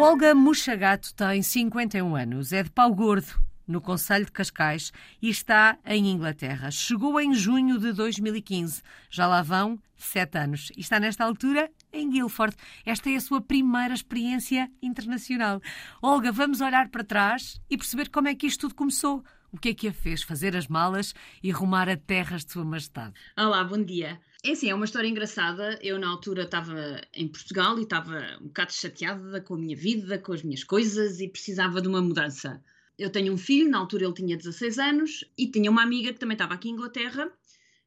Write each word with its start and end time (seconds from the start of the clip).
Olga 0.00 0.32
Muxagato 0.32 1.12
tem 1.12 1.42
51 1.42 2.14
anos, 2.14 2.52
é 2.52 2.62
de 2.62 2.70
Pau 2.70 2.94
Gordo, 2.94 3.26
no 3.66 3.80
Conselho 3.80 4.24
de 4.24 4.32
Cascais, 4.32 4.92
e 5.20 5.28
está 5.28 5.76
em 5.84 6.08
Inglaterra. 6.08 6.70
Chegou 6.70 7.20
em 7.20 7.34
junho 7.34 7.78
de 7.78 7.92
2015. 7.92 8.80
Já 9.10 9.26
lá 9.26 9.42
vão 9.42 9.78
sete 9.96 10.38
anos. 10.38 10.70
E 10.76 10.80
está 10.80 11.00
nesta 11.00 11.24
altura 11.24 11.68
em 11.92 12.08
Guilford. 12.08 12.56
Esta 12.86 13.10
é 13.10 13.16
a 13.16 13.20
sua 13.20 13.40
primeira 13.40 13.92
experiência 13.92 14.70
internacional. 14.80 15.60
Olga, 16.00 16.30
vamos 16.30 16.60
olhar 16.60 16.88
para 16.88 17.02
trás 17.02 17.60
e 17.68 17.76
perceber 17.76 18.08
como 18.08 18.28
é 18.28 18.34
que 18.34 18.46
isto 18.46 18.62
tudo 18.62 18.76
começou. 18.76 19.22
O 19.50 19.58
que 19.58 19.70
é 19.70 19.74
que 19.74 19.88
a 19.88 19.92
fez 19.92 20.22
fazer 20.22 20.56
as 20.56 20.68
malas 20.68 21.14
e 21.42 21.50
rumar 21.50 21.88
a 21.88 21.96
terras 21.96 22.44
de 22.44 22.52
Sua 22.52 22.64
Majestade? 22.64 23.14
Olá, 23.36 23.64
bom 23.64 23.82
dia. 23.82 24.20
É 24.44 24.52
assim, 24.52 24.70
é 24.70 24.74
uma 24.74 24.84
história 24.84 25.08
engraçada. 25.08 25.78
Eu, 25.82 25.98
na 25.98 26.08
altura, 26.08 26.44
estava 26.44 27.00
em 27.12 27.26
Portugal 27.26 27.78
e 27.78 27.82
estava 27.82 28.38
um 28.40 28.46
bocado 28.46 28.72
chateada 28.72 29.40
com 29.40 29.54
a 29.54 29.58
minha 29.58 29.76
vida, 29.76 30.18
com 30.18 30.32
as 30.32 30.42
minhas 30.42 30.62
coisas 30.62 31.20
e 31.20 31.28
precisava 31.28 31.82
de 31.82 31.88
uma 31.88 32.00
mudança. 32.00 32.62
Eu 32.96 33.10
tenho 33.10 33.32
um 33.32 33.36
filho, 33.36 33.68
na 33.68 33.78
altura 33.78 34.04
ele 34.04 34.14
tinha 34.14 34.36
16 34.36 34.78
anos, 34.78 35.24
e 35.36 35.50
tinha 35.50 35.70
uma 35.70 35.82
amiga 35.82 36.12
que 36.12 36.20
também 36.20 36.34
estava 36.34 36.54
aqui 36.54 36.68
em 36.68 36.72
Inglaterra. 36.72 37.32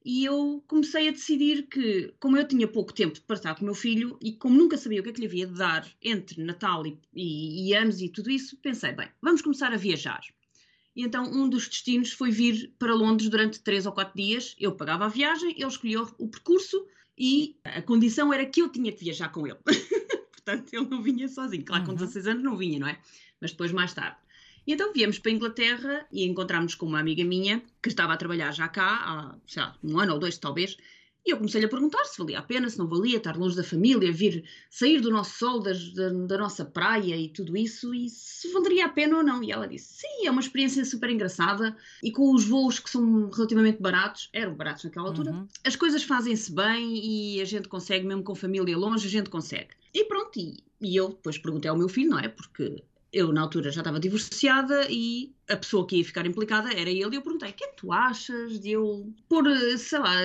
E 0.04 0.26
eu 0.26 0.64
comecei 0.68 1.08
a 1.08 1.12
decidir 1.12 1.68
que, 1.68 2.14
como 2.20 2.38
eu 2.38 2.48
tinha 2.48 2.68
pouco 2.68 2.92
tempo 2.92 3.22
para 3.22 3.36
estar 3.36 3.56
com 3.56 3.62
o 3.62 3.66
meu 3.66 3.76
filho 3.76 4.18
e 4.22 4.34
como 4.34 4.58
nunca 4.58 4.78
sabia 4.78 5.00
o 5.00 5.04
que 5.04 5.10
é 5.10 5.14
que 5.14 5.22
lhe 5.22 5.28
havia 5.28 5.48
de 5.48 5.54
dar 5.54 5.88
entre 6.02 6.44
Natal 6.44 6.86
e, 6.86 7.00
e, 7.14 7.70
e 7.70 7.74
anos 7.76 8.02
e 8.02 8.10
tudo 8.10 8.32
isso, 8.32 8.58
pensei, 8.58 8.94
bem, 8.94 9.10
vamos 9.22 9.42
começar 9.42 9.72
a 9.72 9.78
viajar. 9.78 10.22
E 10.96 11.04
então 11.04 11.24
um 11.24 11.48
dos 11.48 11.68
destinos 11.68 12.12
foi 12.12 12.32
vir 12.32 12.74
para 12.78 12.94
Londres 12.94 13.30
durante 13.30 13.62
três 13.62 13.86
ou 13.86 13.92
quatro 13.92 14.16
dias. 14.16 14.56
Eu 14.60 14.74
pagava 14.74 15.06
a 15.06 15.10
viagem, 15.10 15.52
ele 15.52 15.68
escolheu 15.68 16.10
o 16.18 16.28
percurso 16.28 16.86
e 17.18 17.58
a 17.64 17.82
condição 17.82 18.34
era 18.34 18.46
que 18.46 18.62
eu 18.62 18.70
tinha 18.70 18.92
que 18.92 19.04
viajar 19.04 19.30
com 19.30 19.48
ele. 19.48 19.60
Portanto, 20.32 20.74
ele 20.74 20.88
não 20.88 21.02
vinha 21.02 21.28
sozinho. 21.28 21.64
Claro, 21.64 21.86
com 21.86 21.94
16 21.94 22.26
uhum. 22.26 22.32
anos 22.32 22.44
não 22.44 22.58
vinha, 22.58 22.80
não 22.80 22.88
é? 22.88 23.00
Mas 23.40 23.52
depois, 23.52 23.72
mais 23.72 23.94
tarde. 23.94 24.18
E 24.66 24.74
então 24.74 24.94
viemos 24.94 25.18
para 25.18 25.32
a 25.32 25.36
Inglaterra 25.36 26.06
e 26.12 26.26
encontramos 26.26 26.76
com 26.76 26.86
uma 26.86 27.00
amiga 27.00 27.24
minha 27.24 27.64
que 27.82 27.90
estava 27.90 28.14
a 28.14 28.18
trabalhar 28.18 28.52
já 28.52 28.68
cá 28.68 29.02
há, 29.04 29.36
sei 29.48 29.62
lá, 29.62 29.76
um 29.84 30.00
ano 30.00 30.14
ou 30.14 30.20
dois 30.20 30.38
talvez, 30.38 30.78
e 31.26 31.32
eu 31.32 31.38
comecei-lhe 31.38 31.68
a 31.68 31.70
perguntar 31.70 32.04
se 32.06 32.18
valia 32.18 32.40
a 32.40 32.42
pena, 32.42 32.70
se 32.70 32.80
não 32.80 32.88
valia 32.88 33.18
estar 33.18 33.38
longe 33.38 33.56
da 33.56 33.64
família, 33.64 34.12
vir 34.12 34.44
sair 34.70 35.00
do 35.00 35.12
nosso 35.12 35.38
sol, 35.38 35.60
das, 35.60 35.94
da, 35.94 36.10
da, 36.10 36.38
nossa 36.38 36.66
praia 36.66 37.16
e 37.16 37.30
tudo 37.30 37.56
isso, 37.56 37.94
e 37.94 38.10
se 38.10 38.52
valeria 38.52 38.88
a 38.88 38.90
pena 38.90 39.18
ou 39.18 39.24
não. 39.24 39.44
E 39.44 39.52
ela 39.52 39.68
disse: 39.68 40.00
sim, 40.00 40.26
é 40.26 40.32
uma 40.32 40.42
experiência 40.42 40.84
super 40.84 41.10
engraçada 41.10 41.76
e 42.02 42.12
com 42.12 42.34
os 42.34 42.46
voos 42.46 42.80
que 42.80 42.90
são 42.90 43.30
relativamente 43.30 43.80
baratos, 43.80 44.30
eram 44.34 44.56
baratos 44.56 44.84
naquela 44.84 45.10
altura, 45.10 45.32
uhum. 45.32 45.48
as 45.64 45.76
coisas 45.76 46.04
fazem-se 46.04 46.52
bem 46.52 47.00
e 47.04 47.42
a 47.42 47.46
gente 47.46 47.68
consegue, 47.68 48.06
mesmo 48.06 48.24
com 48.24 48.34
família 48.34 48.76
longe, 48.78 49.08
a 49.08 49.12
gente 49.12 49.30
consegue. 49.30 49.70
E 49.94 50.06
pronto, 50.06 50.40
e, 50.40 50.64
e 50.82 50.96
eu 50.96 51.10
depois 51.10 51.38
perguntei 51.38 51.70
ao 51.70 51.78
meu 51.78 51.88
filho, 51.88 52.12
não 52.12 52.20
é? 52.20 52.30
Porque 52.30 52.84
eu 53.14 53.32
na 53.34 53.42
altura 53.42 53.72
já 53.72 53.82
estava 53.82 54.00
divorciada 54.00 54.88
e 54.90 55.34
a 55.50 55.58
pessoa 55.58 55.86
que 55.86 55.98
ia 55.98 56.06
ficar 56.06 56.26
implicada 56.26 56.72
era 56.72 56.90
ele 56.90 57.12
e 57.12 57.16
eu 57.16 57.22
perguntei, 57.22 57.50
o 57.50 57.54
que 57.54 57.66
é 57.66 57.68
que 57.68 57.76
tu 57.76 57.92
achas 57.92 58.60
de 58.60 58.72
eu 58.72 59.14
pôr, 59.28 59.46
sei 59.78 60.00
lá, 60.00 60.16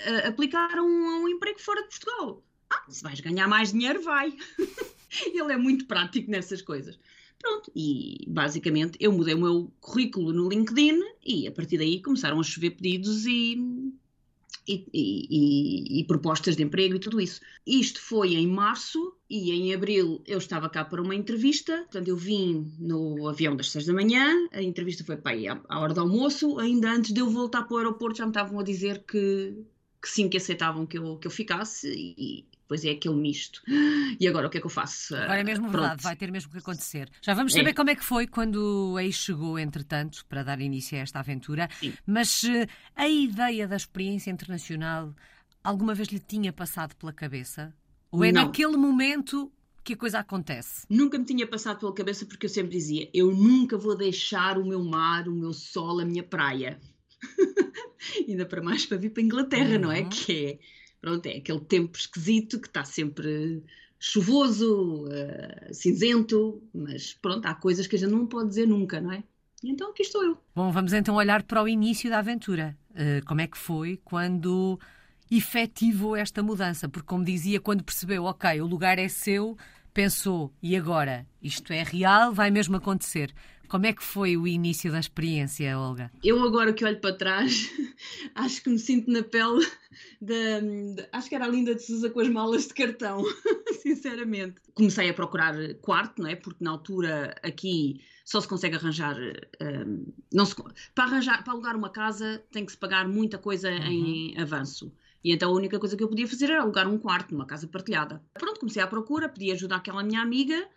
uh, 0.00 0.28
aplicar 0.28 0.78
um, 0.80 1.22
um 1.22 1.28
emprego 1.28 1.60
fora 1.60 1.82
de 1.82 1.88
Portugal. 1.88 2.42
Ah, 2.70 2.84
se 2.88 3.02
vais 3.02 3.20
ganhar 3.20 3.48
mais 3.48 3.72
dinheiro, 3.72 4.02
vai. 4.02 4.32
Ele 5.32 5.52
é 5.52 5.56
muito 5.56 5.86
prático 5.86 6.30
nessas 6.30 6.60
coisas. 6.62 6.98
Pronto, 7.38 7.70
e 7.76 8.24
basicamente 8.28 8.96
eu 9.00 9.12
mudei 9.12 9.34
o 9.34 9.40
meu 9.40 9.72
currículo 9.80 10.32
no 10.32 10.48
LinkedIn 10.48 11.00
e 11.24 11.46
a 11.46 11.52
partir 11.52 11.78
daí 11.78 12.00
começaram 12.00 12.40
a 12.40 12.42
chover 12.42 12.70
pedidos 12.70 13.26
e, 13.26 13.92
e, 14.66 14.84
e, 14.92 16.00
e, 16.00 16.04
propostas 16.04 16.56
de 16.56 16.62
emprego 16.62 16.96
e 16.96 16.98
tudo 16.98 17.20
isso. 17.20 17.40
Isto 17.66 18.00
foi 18.00 18.34
em 18.34 18.46
março 18.46 19.14
e 19.28 19.52
em 19.52 19.74
abril 19.74 20.22
eu 20.26 20.38
estava 20.38 20.68
cá 20.68 20.84
para 20.84 21.02
uma 21.02 21.14
entrevista, 21.14 21.76
portanto 21.82 22.08
eu 22.08 22.16
vim 22.16 22.72
no 22.78 23.28
avião 23.28 23.54
das 23.54 23.70
seis 23.70 23.86
da 23.86 23.92
manhã, 23.92 24.48
a 24.50 24.62
entrevista 24.62 25.04
foi 25.04 25.16
para 25.16 25.32
aí 25.32 25.46
à, 25.46 25.60
à 25.68 25.78
hora 25.78 25.94
do 25.94 26.00
almoço, 26.00 26.58
ainda 26.58 26.90
antes 26.90 27.12
de 27.12 27.20
eu 27.20 27.28
voltar 27.28 27.64
para 27.64 27.74
o 27.74 27.78
aeroporto 27.78 28.18
já 28.18 28.24
me 28.24 28.30
estavam 28.30 28.58
a 28.58 28.64
dizer 28.64 29.04
que 29.04 29.54
que 30.06 30.12
sim, 30.12 30.28
que 30.28 30.36
aceitavam 30.36 30.86
que 30.86 30.96
eu, 30.96 31.16
que 31.16 31.26
eu 31.26 31.30
ficasse 31.32 31.88
e 31.88 32.46
depois 32.52 32.84
é 32.84 32.90
aquele 32.90 33.16
misto. 33.16 33.60
E 34.20 34.26
agora 34.28 34.46
o 34.46 34.50
que 34.50 34.58
é 34.58 34.60
que 34.60 34.66
eu 34.66 34.70
faço? 34.70 35.16
Agora 35.16 35.40
é 35.40 35.44
mesmo 35.44 35.64
Pronto. 35.64 35.80
verdade, 35.80 36.02
vai 36.02 36.14
ter 36.14 36.30
mesmo 36.30 36.52
que 36.52 36.58
acontecer. 36.58 37.10
Já 37.20 37.34
vamos 37.34 37.52
saber 37.52 37.70
é. 37.70 37.72
como 37.74 37.90
é 37.90 37.96
que 37.96 38.04
foi 38.04 38.26
quando 38.26 38.98
ex 39.00 39.16
chegou, 39.16 39.58
entretanto, 39.58 40.24
para 40.28 40.44
dar 40.44 40.60
início 40.60 40.96
a 40.96 41.00
esta 41.00 41.18
aventura. 41.18 41.68
Sim. 41.80 41.92
Mas 42.06 42.44
uh, 42.44 42.66
a 42.94 43.08
ideia 43.08 43.66
da 43.66 43.76
experiência 43.76 44.30
internacional 44.30 45.12
alguma 45.62 45.92
vez 45.92 46.08
lhe 46.08 46.20
tinha 46.20 46.52
passado 46.52 46.94
pela 46.94 47.12
cabeça? 47.12 47.74
Ou 48.10 48.24
é 48.24 48.30
Não. 48.30 48.44
naquele 48.44 48.76
momento 48.76 49.52
que 49.82 49.94
a 49.94 49.96
coisa 49.96 50.20
acontece? 50.20 50.86
Nunca 50.88 51.18
me 51.18 51.24
tinha 51.24 51.46
passado 51.46 51.80
pela 51.80 51.92
cabeça 51.92 52.24
porque 52.24 52.46
eu 52.46 52.50
sempre 52.50 52.70
dizia: 52.70 53.10
eu 53.12 53.34
nunca 53.34 53.76
vou 53.76 53.96
deixar 53.96 54.56
o 54.56 54.64
meu 54.64 54.84
mar, 54.84 55.28
o 55.28 55.32
meu 55.32 55.52
sol, 55.52 56.00
a 56.00 56.04
minha 56.04 56.22
praia. 56.22 56.78
ainda 58.28 58.46
para 58.46 58.62
mais 58.62 58.86
para 58.86 58.96
vir 58.96 59.10
para 59.10 59.22
a 59.22 59.26
Inglaterra, 59.26 59.74
uhum. 59.74 59.80
não 59.80 59.92
é? 59.92 60.00
Uhum. 60.00 60.08
Que 60.08 60.46
é, 60.46 60.58
pronto, 61.00 61.26
é 61.26 61.36
aquele 61.36 61.60
tempo 61.60 61.96
esquisito 61.96 62.60
que 62.60 62.68
está 62.68 62.84
sempre 62.84 63.62
chuvoso, 63.98 65.06
uh, 65.06 65.74
cinzento, 65.74 66.62
mas 66.74 67.14
pronto, 67.14 67.46
há 67.46 67.54
coisas 67.54 67.86
que 67.86 67.96
a 67.96 67.98
gente 67.98 68.10
não 68.10 68.26
pode 68.26 68.50
dizer 68.50 68.66
nunca, 68.66 69.00
não 69.00 69.12
é? 69.12 69.22
E 69.62 69.70
então 69.70 69.90
aqui 69.90 70.02
estou 70.02 70.22
eu. 70.22 70.36
Bom, 70.54 70.70
vamos 70.70 70.92
então 70.92 71.14
olhar 71.14 71.42
para 71.42 71.62
o 71.62 71.68
início 71.68 72.10
da 72.10 72.18
aventura. 72.18 72.76
Uh, 72.90 73.24
como 73.26 73.40
é 73.40 73.46
que 73.46 73.58
foi 73.58 73.98
quando 74.04 74.78
efetivou 75.30 76.14
esta 76.14 76.42
mudança? 76.42 76.88
Porque, 76.88 77.06
como 77.06 77.24
dizia, 77.24 77.60
quando 77.60 77.82
percebeu, 77.82 78.24
ok, 78.24 78.60
o 78.60 78.66
lugar 78.66 78.98
é 78.98 79.08
seu, 79.08 79.56
pensou, 79.92 80.52
e 80.62 80.76
agora? 80.76 81.26
Isto 81.42 81.72
é 81.72 81.82
real, 81.82 82.32
vai 82.32 82.50
mesmo 82.50 82.76
acontecer. 82.76 83.32
Como 83.68 83.86
é 83.86 83.92
que 83.92 84.02
foi 84.02 84.36
o 84.36 84.46
início 84.46 84.90
da 84.92 85.00
experiência, 85.00 85.78
Olga? 85.78 86.10
Eu 86.22 86.42
agora 86.42 86.72
que 86.72 86.84
olho 86.84 87.00
para 87.00 87.16
trás, 87.16 87.70
acho 88.34 88.62
que 88.62 88.70
me 88.70 88.78
sinto 88.78 89.10
na 89.10 89.22
pele 89.22 89.66
da, 90.20 90.34
acho 91.12 91.28
que 91.28 91.34
era 91.34 91.44
a 91.44 91.48
Linda 91.48 91.74
de 91.74 91.82
Sousa 91.82 92.10
com 92.10 92.20
as 92.20 92.28
malas 92.28 92.68
de 92.68 92.74
cartão, 92.74 93.24
sinceramente. 93.82 94.56
Comecei 94.74 95.08
a 95.08 95.14
procurar 95.14 95.54
quarto, 95.82 96.22
não 96.22 96.28
é? 96.28 96.36
Porque 96.36 96.62
na 96.62 96.70
altura 96.70 97.34
aqui 97.42 98.00
só 98.24 98.40
se 98.40 98.48
consegue 98.48 98.76
arranjar, 98.76 99.16
um, 99.16 100.12
não 100.32 100.44
se, 100.44 100.54
para 100.94 101.04
arranjar, 101.04 101.44
para 101.44 101.52
alugar 101.52 101.76
uma 101.76 101.90
casa 101.90 102.42
tem 102.50 102.66
que 102.66 102.72
se 102.72 102.78
pagar 102.78 103.06
muita 103.08 103.38
coisa 103.38 103.70
uhum. 103.70 103.86
em 103.86 104.38
avanço. 104.38 104.92
E 105.22 105.32
então 105.32 105.50
a 105.50 105.54
única 105.54 105.78
coisa 105.78 105.96
que 105.96 106.02
eu 106.04 106.08
podia 106.08 106.26
fazer 106.28 106.50
era 106.50 106.62
alugar 106.62 106.88
um 106.88 106.98
quarto 106.98 107.32
numa 107.32 107.46
casa 107.46 107.66
partilhada. 107.66 108.22
Pronto, 108.34 108.60
comecei 108.60 108.82
à 108.82 108.86
procura, 108.86 109.28
pedi 109.28 109.50
ajuda 109.50 109.76
àquela 109.76 110.02
minha 110.02 110.20
amiga 110.20 110.68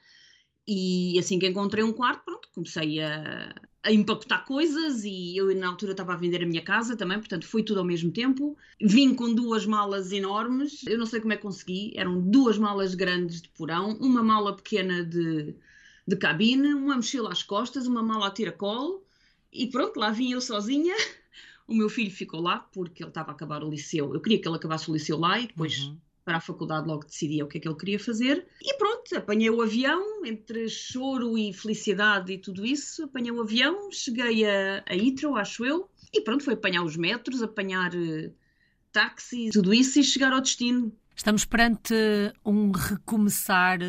e 0.71 1.17
assim 1.17 1.39
que 1.39 1.47
encontrei 1.47 1.83
um 1.83 1.91
quarto, 1.91 2.23
pronto, 2.23 2.47
comecei 2.53 3.01
a, 3.01 3.55
a 3.81 3.91
empacotar 3.91 4.45
coisas 4.45 5.03
e 5.03 5.35
eu 5.35 5.53
na 5.55 5.67
altura 5.67 5.93
estava 5.93 6.13
a 6.13 6.15
vender 6.15 6.43
a 6.43 6.45
minha 6.45 6.61
casa 6.61 6.95
também, 6.95 7.17
portanto 7.17 7.47
foi 7.47 7.63
tudo 7.63 7.79
ao 7.79 7.85
mesmo 7.85 8.11
tempo. 8.11 8.55
Vim 8.79 9.15
com 9.15 9.33
duas 9.33 9.65
malas 9.65 10.11
enormes, 10.11 10.85
eu 10.85 10.99
não 10.99 11.07
sei 11.07 11.21
como 11.21 11.33
é 11.33 11.37
que 11.37 11.41
consegui, 11.41 11.91
eram 11.95 12.21
duas 12.21 12.59
malas 12.59 12.93
grandes 12.93 13.41
de 13.41 13.49
porão, 13.49 13.97
uma 13.99 14.21
mala 14.21 14.55
pequena 14.55 15.03
de, 15.03 15.55
de 16.07 16.15
cabine, 16.15 16.75
uma 16.75 16.97
mochila 16.97 17.31
às 17.31 17.41
costas, 17.41 17.87
uma 17.87 18.03
mala 18.03 18.27
a 18.27 18.31
tiracolo 18.31 19.03
e 19.51 19.65
pronto, 19.65 19.99
lá 19.99 20.11
vim 20.11 20.33
eu 20.33 20.41
sozinha. 20.41 20.95
O 21.67 21.75
meu 21.75 21.87
filho 21.87 22.09
ficou 22.09 22.41
lá 22.41 22.57
porque 22.57 23.03
ele 23.03 23.11
estava 23.11 23.29
a 23.29 23.33
acabar 23.35 23.63
o 23.63 23.69
liceu. 23.69 24.11
Eu 24.11 24.19
queria 24.19 24.41
que 24.41 24.47
ele 24.47 24.55
acabasse 24.55 24.89
o 24.89 24.93
liceu 24.93 25.19
lá 25.19 25.39
e 25.39 25.45
depois 25.45 25.83
uhum 25.83 25.99
para 26.29 26.37
a 26.37 26.41
faculdade 26.41 26.87
logo 26.87 27.05
decidia 27.05 27.43
o 27.43 27.47
que 27.47 27.57
é 27.57 27.61
que 27.61 27.67
ele 27.67 27.75
queria 27.75 27.99
fazer. 27.99 28.45
E 28.61 28.77
pronto, 28.77 29.15
apanhei 29.17 29.49
o 29.49 29.63
avião, 29.63 30.23
entre 30.23 30.69
choro 30.69 31.35
e 31.35 31.51
felicidade 31.51 32.31
e 32.31 32.37
tudo 32.37 32.63
isso, 32.63 33.05
apanhei 33.05 33.31
o 33.31 33.41
avião, 33.41 33.91
cheguei 33.91 34.45
a, 34.45 34.83
a 34.87 34.95
Heathrow, 34.95 35.35
acho 35.35 35.65
eu, 35.65 35.89
e 36.13 36.21
pronto, 36.21 36.43
foi 36.43 36.53
apanhar 36.53 36.83
os 36.83 36.95
metros, 36.95 37.41
apanhar 37.41 37.95
uh, 37.95 38.31
táxis, 38.91 39.51
tudo 39.51 39.73
isso 39.73 39.99
e 39.99 40.03
chegar 40.03 40.31
ao 40.31 40.39
destino. 40.39 40.95
Estamos 41.15 41.45
perante 41.45 41.95
um 42.45 42.69
recomeçar 42.69 43.79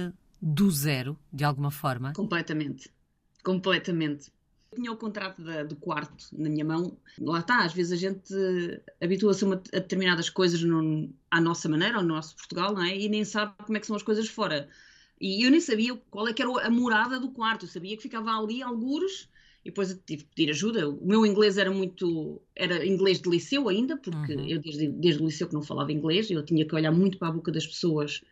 do 0.40 0.70
zero, 0.70 1.18
de 1.30 1.44
alguma 1.44 1.70
forma? 1.70 2.14
Completamente. 2.14 2.90
Completamente. 3.44 4.32
Tinha 4.74 4.92
o 4.92 4.96
contrato 4.96 5.42
da, 5.42 5.64
do 5.64 5.74
quarto 5.76 6.26
na 6.32 6.48
minha 6.48 6.64
mão. 6.64 6.96
Lá 7.18 7.40
está, 7.40 7.64
às 7.64 7.72
vezes 7.72 7.92
a 7.92 7.96
gente 7.96 8.34
habitua-se 9.00 9.44
a, 9.44 9.48
a, 9.48 9.56
determinadas 9.56 10.30
coisas 10.30 10.62
no, 10.62 11.12
à 11.30 11.40
nossa 11.40 11.68
maneira, 11.68 11.96
ao 11.96 12.04
nosso 12.04 12.36
Portugal, 12.36 12.72
não 12.72 12.84
é? 12.84 12.96
E 12.96 13.08
nem 13.08 13.24
sabe 13.24 13.54
como 13.64 13.76
é 13.76 13.80
que 13.80 13.86
são 13.86 13.96
as 13.96 14.02
coisas 14.02 14.28
fora. 14.28 14.68
E 15.20 15.44
eu 15.44 15.50
nem 15.50 15.60
sabia 15.60 15.94
qual 16.10 16.28
é 16.28 16.32
que 16.32 16.40
era 16.40 16.66
a 16.66 16.70
morada 16.70 17.18
do 17.18 17.30
quarto. 17.30 17.64
Eu 17.64 17.68
sabia 17.68 17.96
que 17.96 18.02
ficava 18.02 18.30
ali 18.30 18.62
algures 18.62 19.28
e 19.64 19.70
depois 19.70 19.88
tive 20.06 20.24
que 20.24 20.34
pedir 20.34 20.50
ajuda. 20.50 20.88
O 20.88 21.06
meu 21.06 21.26
inglês 21.26 21.58
era 21.58 21.70
muito. 21.70 22.40
era 22.56 22.86
inglês 22.86 23.20
de 23.20 23.28
liceu 23.28 23.68
ainda, 23.68 23.96
porque 23.96 24.34
uhum. 24.34 24.46
eu 24.46 24.60
desde, 24.60 24.88
desde 24.88 25.22
o 25.22 25.26
liceu 25.26 25.48
que 25.48 25.54
não 25.54 25.62
falava 25.62 25.92
inglês, 25.92 26.30
eu 26.30 26.44
tinha 26.44 26.64
que 26.64 26.74
olhar 26.74 26.92
muito 26.92 27.18
para 27.18 27.28
a 27.28 27.32
boca 27.32 27.52
das 27.52 27.66
pessoas 27.66 28.22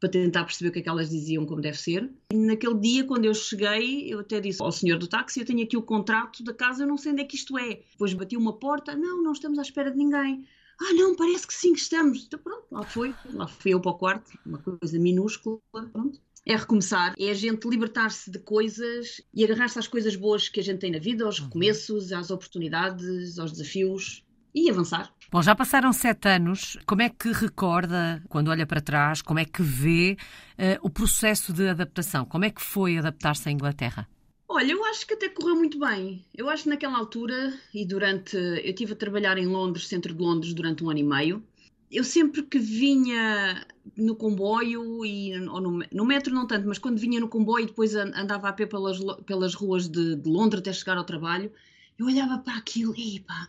para 0.00 0.08
tentar 0.08 0.44
perceber 0.44 0.70
o 0.70 0.72
que 0.72 0.78
é 0.78 0.82
que 0.82 0.88
elas 0.88 1.10
diziam 1.10 1.44
como 1.44 1.60
deve 1.60 1.78
ser. 1.78 2.10
E 2.32 2.36
naquele 2.36 2.78
dia, 2.78 3.04
quando 3.04 3.24
eu 3.24 3.34
cheguei, 3.34 4.12
eu 4.12 4.20
até 4.20 4.40
disse 4.40 4.62
ao 4.62 4.70
senhor 4.70 4.98
do 4.98 5.08
táxi, 5.08 5.40
eu 5.40 5.46
tenho 5.46 5.62
aqui 5.62 5.76
o 5.76 5.82
contrato 5.82 6.42
da 6.44 6.54
casa, 6.54 6.82
eu 6.82 6.86
não 6.86 6.96
sei 6.96 7.12
onde 7.12 7.22
é 7.22 7.24
que 7.24 7.36
isto 7.36 7.58
é. 7.58 7.80
Depois 7.92 8.12
bati 8.12 8.36
uma 8.36 8.52
porta, 8.52 8.94
não, 8.94 9.22
não 9.22 9.32
estamos 9.32 9.58
à 9.58 9.62
espera 9.62 9.90
de 9.90 9.96
ninguém. 9.96 10.44
Ah, 10.80 10.92
não, 10.94 11.16
parece 11.16 11.46
que 11.46 11.54
sim 11.54 11.72
que 11.72 11.80
estamos. 11.80 12.24
Então 12.24 12.38
pronto, 12.38 12.66
lá 12.70 12.84
foi. 12.84 13.14
Lá 13.32 13.48
fui 13.48 13.74
eu 13.74 13.80
para 13.80 13.90
o 13.90 13.98
quarto, 13.98 14.30
uma 14.46 14.58
coisa 14.58 14.98
minúscula, 14.98 15.60
pronto. 15.72 16.20
é 16.46 16.54
recomeçar, 16.54 17.14
é 17.18 17.30
a 17.30 17.34
gente 17.34 17.68
libertar-se 17.68 18.30
de 18.30 18.38
coisas 18.38 19.20
e 19.34 19.44
agarrar-se 19.44 19.78
às 19.80 19.88
coisas 19.88 20.14
boas 20.14 20.48
que 20.48 20.60
a 20.60 20.62
gente 20.62 20.78
tem 20.78 20.92
na 20.92 21.00
vida, 21.00 21.24
aos 21.24 21.40
uhum. 21.40 21.46
recomeços, 21.46 22.12
às 22.12 22.30
oportunidades, 22.30 23.38
aos 23.38 23.50
desafios 23.50 24.24
e 24.54 24.70
avançar. 24.70 25.12
Bom, 25.30 25.42
já 25.42 25.54
passaram 25.54 25.92
sete 25.92 26.28
anos. 26.28 26.78
Como 26.86 27.02
é 27.02 27.08
que 27.08 27.30
recorda, 27.32 28.22
quando 28.28 28.48
olha 28.48 28.66
para 28.66 28.80
trás, 28.80 29.20
como 29.20 29.38
é 29.38 29.44
que 29.44 29.62
vê 29.62 30.16
uh, 30.58 30.78
o 30.80 30.88
processo 30.88 31.52
de 31.52 31.68
adaptação? 31.68 32.24
Como 32.24 32.44
é 32.44 32.50
que 32.50 32.62
foi 32.62 32.96
adaptar-se 32.96 33.48
à 33.48 33.52
Inglaterra? 33.52 34.08
Olha, 34.48 34.72
eu 34.72 34.82
acho 34.86 35.06
que 35.06 35.12
até 35.12 35.28
correu 35.28 35.54
muito 35.54 35.78
bem. 35.78 36.24
Eu 36.34 36.48
acho 36.48 36.62
que 36.62 36.70
naquela 36.70 36.96
altura 36.96 37.52
e 37.74 37.84
durante. 37.84 38.34
Eu 38.36 38.70
estive 38.70 38.94
a 38.94 38.96
trabalhar 38.96 39.36
em 39.36 39.46
Londres, 39.46 39.86
centro 39.86 40.14
de 40.14 40.22
Londres, 40.22 40.54
durante 40.54 40.82
um 40.82 40.88
ano 40.88 41.00
e 41.00 41.02
meio. 41.02 41.44
Eu 41.90 42.02
sempre 42.02 42.42
que 42.42 42.58
vinha 42.58 43.66
no 43.96 44.16
comboio 44.16 45.04
e 45.04 45.38
ou 45.48 45.60
no, 45.60 45.84
no 45.92 46.04
metro 46.04 46.34
não 46.34 46.46
tanto, 46.46 46.66
mas 46.66 46.78
quando 46.78 46.98
vinha 46.98 47.20
no 47.20 47.28
comboio 47.28 47.64
e 47.64 47.66
depois 47.66 47.94
andava 47.94 48.48
a 48.48 48.52
pé 48.52 48.66
pelas, 48.66 48.98
pelas 49.24 49.54
ruas 49.54 49.88
de, 49.88 50.16
de 50.16 50.28
Londres 50.28 50.60
até 50.60 50.72
chegar 50.72 50.98
ao 50.98 51.04
trabalho, 51.04 51.50
eu 51.98 52.06
olhava 52.06 52.38
para 52.38 52.56
aquilo 52.56 52.94
e 52.96 53.20
pá, 53.20 53.48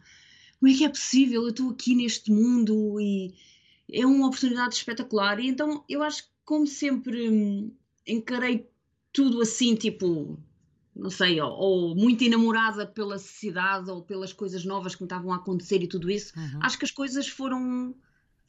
como 0.59 0.71
é 0.71 0.75
que 0.75 0.85
é 0.85 0.89
possível? 0.89 1.43
Eu 1.43 1.49
estou 1.49 1.69
aqui 1.69 1.95
neste 1.95 2.31
mundo 2.31 2.99
e 2.99 3.33
é 3.91 4.05
uma 4.05 4.27
oportunidade 4.27 4.75
espetacular. 4.75 5.39
E 5.39 5.47
então 5.47 5.83
eu 5.87 6.03
acho 6.03 6.23
que, 6.23 6.29
como 6.43 6.67
sempre, 6.67 7.29
hum, 7.29 7.71
encarei 8.05 8.67
tudo 9.13 9.41
assim, 9.41 9.75
tipo, 9.75 10.37
não 10.95 11.09
sei, 11.09 11.39
ou, 11.39 11.51
ou, 11.51 11.95
muito 11.95 12.23
enamorada 12.23 12.85
pela 12.85 13.17
cidade 13.17 13.89
ou 13.89 14.01
pelas 14.01 14.33
coisas 14.33 14.65
novas 14.65 14.95
que 14.95 15.01
me 15.01 15.05
estavam 15.05 15.31
a 15.31 15.37
acontecer 15.37 15.81
e 15.81 15.87
tudo 15.87 16.11
isso. 16.11 16.37
Uhum. 16.37 16.59
Acho 16.61 16.77
que 16.77 16.85
as 16.85 16.91
coisas 16.91 17.27
foram 17.27 17.95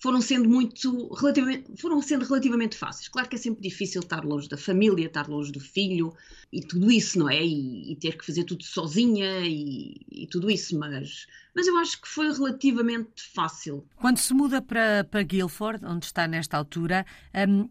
foram 0.01 0.21
sendo 0.21 0.49
muito 0.49 1.13
relativamente, 1.15 1.77
foram 1.77 2.01
sendo 2.01 2.25
relativamente 2.25 2.77
fáceis. 2.77 3.09
Claro 3.09 3.29
que 3.29 3.37
é 3.37 3.39
sempre 3.39 3.61
difícil 3.61 4.01
estar 4.01 4.25
longe 4.25 4.49
da 4.49 4.57
família, 4.57 5.07
estar 5.07 5.29
longe 5.29 5.53
do 5.53 5.61
filho 5.61 6.15
e 6.51 6.63
tudo 6.63 6.91
isso, 6.91 7.19
não 7.19 7.29
é? 7.29 7.45
E, 7.45 7.93
e 7.93 7.97
ter 7.97 8.17
que 8.17 8.25
fazer 8.25 8.45
tudo 8.45 8.65
sozinha 8.65 9.41
e, 9.47 10.01
e, 10.11 10.27
tudo 10.27 10.51
isso, 10.51 10.79
mas, 10.79 11.27
mas 11.55 11.67
eu 11.67 11.77
acho 11.77 12.01
que 12.01 12.09
foi 12.09 12.33
relativamente 12.33 13.23
fácil. 13.35 13.87
Quando 13.97 14.17
se 14.17 14.33
muda 14.33 14.63
para, 14.63 15.05
para 15.05 15.23
Guildford, 15.23 15.85
onde 15.85 16.07
está 16.07 16.27
nesta 16.27 16.57
altura, 16.57 17.05
um, 17.47 17.69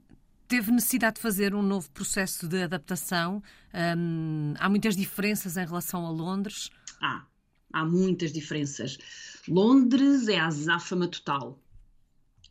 teve 0.48 0.72
necessidade 0.72 1.16
de 1.16 1.22
fazer 1.24 1.56
um 1.56 1.64
novo 1.64 1.90
processo 1.90 2.48
de 2.48 2.62
adaptação? 2.62 3.42
Um, 3.98 4.54
há 4.60 4.70
muitas 4.70 4.96
diferenças 4.96 5.58
em 5.58 5.66
relação 5.66 6.06
a 6.06 6.12
Londres? 6.12 6.70
Há, 7.02 7.26
há 7.74 7.84
muitas 7.84 8.32
diferenças. 8.32 9.00
Londres 9.48 10.28
é 10.28 10.38
a 10.38 10.46
azáfama 10.46 11.08
total 11.08 11.60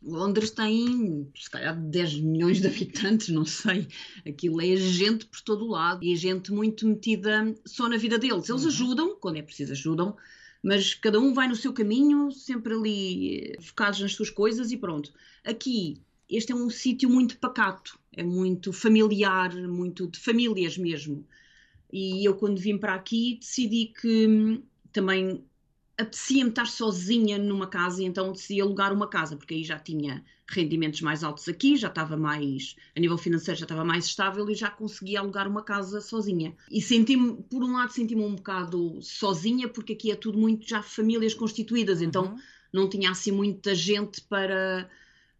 Londres 0.01 0.51
tem, 0.51 1.29
se 1.35 1.49
calhar, 1.49 1.77
10 1.77 2.21
milhões 2.21 2.61
de 2.61 2.67
habitantes, 2.67 3.29
não 3.29 3.45
sei. 3.45 3.87
Aquilo 4.25 4.61
é 4.61 4.75
gente 4.75 5.25
por 5.25 5.41
todo 5.41 5.65
o 5.65 5.69
lado 5.69 6.03
e 6.03 6.13
é 6.13 6.15
gente 6.15 6.51
muito 6.51 6.87
metida 6.87 7.53
só 7.65 7.89
na 7.89 7.97
vida 7.97 8.17
deles. 8.17 8.49
Eles 8.49 8.63
uhum. 8.63 8.69
ajudam, 8.69 9.15
quando 9.19 9.37
é 9.37 9.41
preciso, 9.41 9.73
ajudam, 9.73 10.15
mas 10.63 10.93
cada 10.93 11.19
um 11.19 11.33
vai 11.33 11.47
no 11.47 11.55
seu 11.55 11.73
caminho, 11.73 12.31
sempre 12.31 12.73
ali 12.73 13.55
focados 13.61 13.99
nas 13.99 14.13
suas 14.13 14.29
coisas 14.29 14.71
e 14.71 14.77
pronto. 14.77 15.11
Aqui, 15.43 16.01
este 16.29 16.51
é 16.51 16.55
um 16.55 16.69
sítio 16.69 17.09
muito 17.09 17.37
pacato, 17.37 17.99
é 18.15 18.23
muito 18.23 18.71
familiar, 18.71 19.53
muito 19.67 20.07
de 20.07 20.19
famílias 20.19 20.77
mesmo. 20.77 21.25
E 21.91 22.23
eu, 22.23 22.35
quando 22.35 22.59
vim 22.59 22.77
para 22.77 22.93
aqui, 22.93 23.37
decidi 23.39 23.87
que 23.99 24.27
hum, 24.27 24.63
também 24.91 25.43
apetecia-me 25.99 26.49
estar 26.49 26.65
sozinha 26.65 27.37
numa 27.37 27.67
casa 27.67 28.01
e 28.01 28.05
então 28.05 28.31
decidi 28.31 28.61
alugar 28.61 28.93
uma 28.93 29.07
casa, 29.07 29.35
porque 29.35 29.53
aí 29.53 29.63
já 29.63 29.77
tinha 29.77 30.23
rendimentos 30.47 31.01
mais 31.01 31.23
altos 31.23 31.47
aqui, 31.47 31.75
já 31.75 31.89
estava 31.89 32.17
mais, 32.17 32.75
a 32.95 32.99
nível 32.99 33.17
financeiro 33.17 33.59
já 33.59 33.65
estava 33.65 33.83
mais 33.83 34.05
estável 34.05 34.49
e 34.49 34.55
já 34.55 34.69
conseguia 34.69 35.19
alugar 35.19 35.47
uma 35.47 35.61
casa 35.61 36.01
sozinha. 36.01 36.55
E 36.71 36.81
senti-me, 36.81 37.43
por 37.43 37.63
um 37.63 37.73
lado, 37.73 37.91
senti-me 37.91 38.23
um 38.23 38.35
bocado 38.35 38.99
sozinha, 39.01 39.67
porque 39.67 39.93
aqui 39.93 40.11
é 40.11 40.15
tudo 40.15 40.37
muito 40.37 40.67
já 40.67 40.81
famílias 40.81 41.33
constituídas, 41.33 42.01
então 42.01 42.25
uhum. 42.25 42.39
não 42.71 42.89
tinha 42.89 43.11
assim 43.11 43.31
muita 43.31 43.75
gente 43.75 44.21
para 44.21 44.89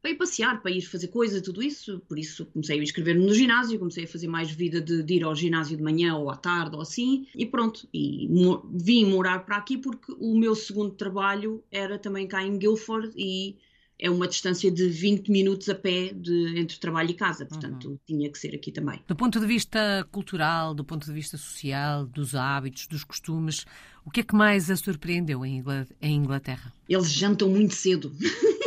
para 0.02 0.12
ir 0.12 0.16
passear, 0.16 0.62
para 0.62 0.72
ir 0.72 0.82
fazer 0.82 1.08
coisas, 1.08 1.42
tudo 1.42 1.62
isso. 1.62 2.00
Por 2.08 2.18
isso 2.18 2.46
comecei 2.48 2.80
a 2.80 2.84
inscrever-me 2.84 3.26
no 3.26 3.34
ginásio, 3.34 3.80
comecei 3.80 4.06
a 4.06 4.08
fazer 4.08 4.28
mais 4.28 4.50
vida 4.52 4.82
de, 4.82 5.04
de, 5.04 5.14
ir 5.16 5.24
ao 5.24 5.36
ginásio 5.36 5.76
de 5.76 5.84
manhã 5.84 6.16
ou 6.16 6.30
à 6.30 6.36
tarde 6.36 6.76
ou 6.76 6.82
assim, 6.82 7.28
e 7.36 7.46
pronto. 7.46 7.88
E 7.94 8.28
vim 8.74 9.06
morar 9.06 9.46
para 9.46 9.58
aqui 9.58 9.78
porque 9.78 10.14
o 10.18 10.38
meu 10.38 10.56
segundo 10.56 10.92
trabalho 10.92 11.64
era 11.72 11.98
também 11.98 12.28
cá 12.28 12.44
em 12.44 12.58
Guildford 12.58 13.14
e 13.16 13.58
é 14.02 14.10
uma 14.10 14.28
distância 14.28 14.72
de 14.72 14.88
20 14.88 15.30
minutos 15.30 15.68
a 15.68 15.76
pé 15.76 16.14
de, 16.14 16.58
entre 16.58 16.80
trabalho 16.80 17.10
e 17.10 17.14
casa, 17.14 17.46
portanto 17.46 17.90
uhum. 17.90 18.00
tinha 18.08 18.32
que 18.32 18.40
ser 18.40 18.56
aqui 18.56 18.72
também. 18.72 19.02
Do 19.06 19.16
ponto 19.16 19.40
de 19.40 19.46
vista 19.46 20.08
cultural, 20.10 20.74
do 20.74 20.86
ponto 20.86 21.06
de 21.06 21.12
vista 21.12 21.38
social, 21.38 22.06
dos 22.06 22.34
hábitos, 22.34 22.88
dos 22.88 23.04
costumes, 23.04 23.66
o 24.06 24.10
que 24.10 24.22
é 24.22 24.24
que 24.24 24.34
mais 24.34 24.72
a 24.72 24.78
surpreendeu 24.78 25.46
em 25.46 25.62
Inglaterra? 26.02 26.74
Eles 26.88 27.12
jantam 27.12 27.50
muito 27.50 27.74
cedo. 27.76 28.12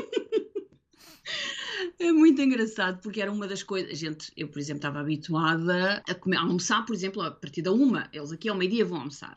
É 2.03 2.13
muito 2.13 2.43
engraçado 2.43 3.01
porque 3.01 3.21
era 3.21 3.31
uma 3.31 3.47
das 3.47 3.63
coisas. 3.63 3.97
Gente, 3.97 4.33
eu, 4.37 4.49
por 4.49 4.59
exemplo, 4.59 4.79
estava 4.79 4.99
habituada 4.99 6.03
a, 6.09 6.15
comer, 6.15 6.37
a 6.37 6.41
almoçar, 6.41 6.85
por 6.85 6.95
exemplo, 6.95 7.23
a 7.23 7.31
partir 7.31 7.63
da 7.63 7.71
uma. 7.71 8.09
Eles 8.13 8.33
aqui 8.33 8.49
ao 8.49 8.57
meio-dia 8.57 8.85
vão 8.85 8.99
almoçar. 8.99 9.37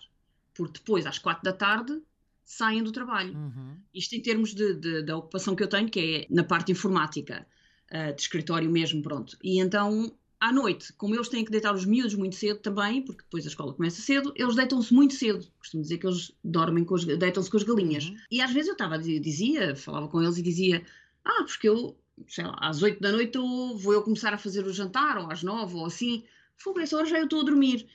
Porque 0.51 0.79
depois, 0.79 1.05
às 1.05 1.19
quatro 1.19 1.43
da 1.43 1.53
tarde, 1.53 2.01
saem 2.43 2.81
do 2.81 2.91
trabalho. 2.91 3.37
Uhum. 3.37 3.77
Isto 3.93 4.15
em 4.15 4.21
termos 4.21 4.55
de, 4.55 4.73
de, 4.73 5.03
da 5.03 5.15
ocupação 5.15 5.55
que 5.55 5.61
eu 5.61 5.67
tenho, 5.67 5.87
que 5.87 5.99
é 5.99 6.33
na 6.33 6.43
parte 6.43 6.71
informática, 6.71 7.45
uh, 7.91 8.15
de 8.15 8.21
escritório 8.21 8.69
mesmo, 8.69 9.03
pronto. 9.03 9.37
E 9.43 9.59
então, 9.59 10.11
à 10.39 10.51
noite, 10.51 10.91
como 10.93 11.13
eles 11.13 11.29
têm 11.29 11.45
que 11.45 11.51
deitar 11.51 11.73
os 11.75 11.85
miúdos 11.85 12.15
muito 12.15 12.35
cedo 12.35 12.59
também, 12.61 13.03
porque 13.03 13.23
depois 13.23 13.45
a 13.45 13.49
escola 13.49 13.73
começa 13.73 14.01
cedo, 14.01 14.33
eles 14.35 14.55
deitam-se 14.55 14.91
muito 14.91 15.13
cedo. 15.13 15.45
Costumo 15.59 15.83
dizer 15.83 15.99
que 15.99 16.07
eles 16.07 16.31
dormem 16.43 16.83
com 16.83 16.95
deitam-se 16.95 17.51
com 17.51 17.57
as 17.57 17.63
galinhas. 17.63 18.05
Uhum. 18.05 18.17
E 18.31 18.41
às 18.41 18.51
vezes 18.51 18.69
eu 18.69 18.73
estava, 18.73 18.97
dizia, 18.97 19.75
falava 19.75 20.07
com 20.07 20.19
eles 20.19 20.37
e 20.37 20.41
dizia, 20.41 20.83
ah, 21.23 21.43
porque 21.45 21.69
eu 21.69 21.95
sei 22.27 22.45
lá, 22.45 22.57
às 22.61 22.81
8 22.81 23.01
da 23.01 23.11
noite 23.11 23.37
vou 23.37 23.93
eu 23.93 24.01
começar 24.01 24.33
a 24.33 24.37
fazer 24.37 24.65
o 24.65 24.73
jantar, 24.73 25.17
ou 25.17 25.31
às 25.31 25.43
9, 25.43 25.75
ou 25.75 25.85
assim, 25.85 26.23
fogo, 26.57 26.79
essa 26.79 26.97
hora 26.97 27.05
já 27.05 27.17
eu 27.17 27.25
estou 27.25 27.41
a 27.41 27.43
dormir. 27.43 27.87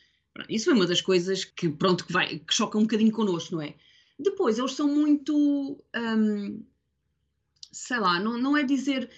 Isso 0.49 0.71
é 0.71 0.75
uma 0.75 0.87
das 0.87 1.01
coisas 1.01 1.45
que, 1.45 1.69
pronto, 1.69 2.07
que, 2.07 2.13
vai, 2.13 2.39
que 2.39 2.55
choca 2.55 2.79
um 2.79 2.83
bocadinho 2.83 3.13
connosco, 3.13 3.57
não 3.57 3.63
é? 3.63 3.75
Depois, 4.19 4.59
eles 4.59 4.73
são 4.73 4.87
muito, 4.87 5.83
hum, 5.97 6.63
sei 7.73 7.99
lá, 7.99 8.21
não, 8.21 8.39
não 8.39 8.57
é 8.57 8.63
dizer, 8.63 9.11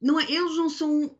não 0.00 0.20
é, 0.20 0.30
eles 0.30 0.56
não 0.56 0.68
são, 0.68 1.18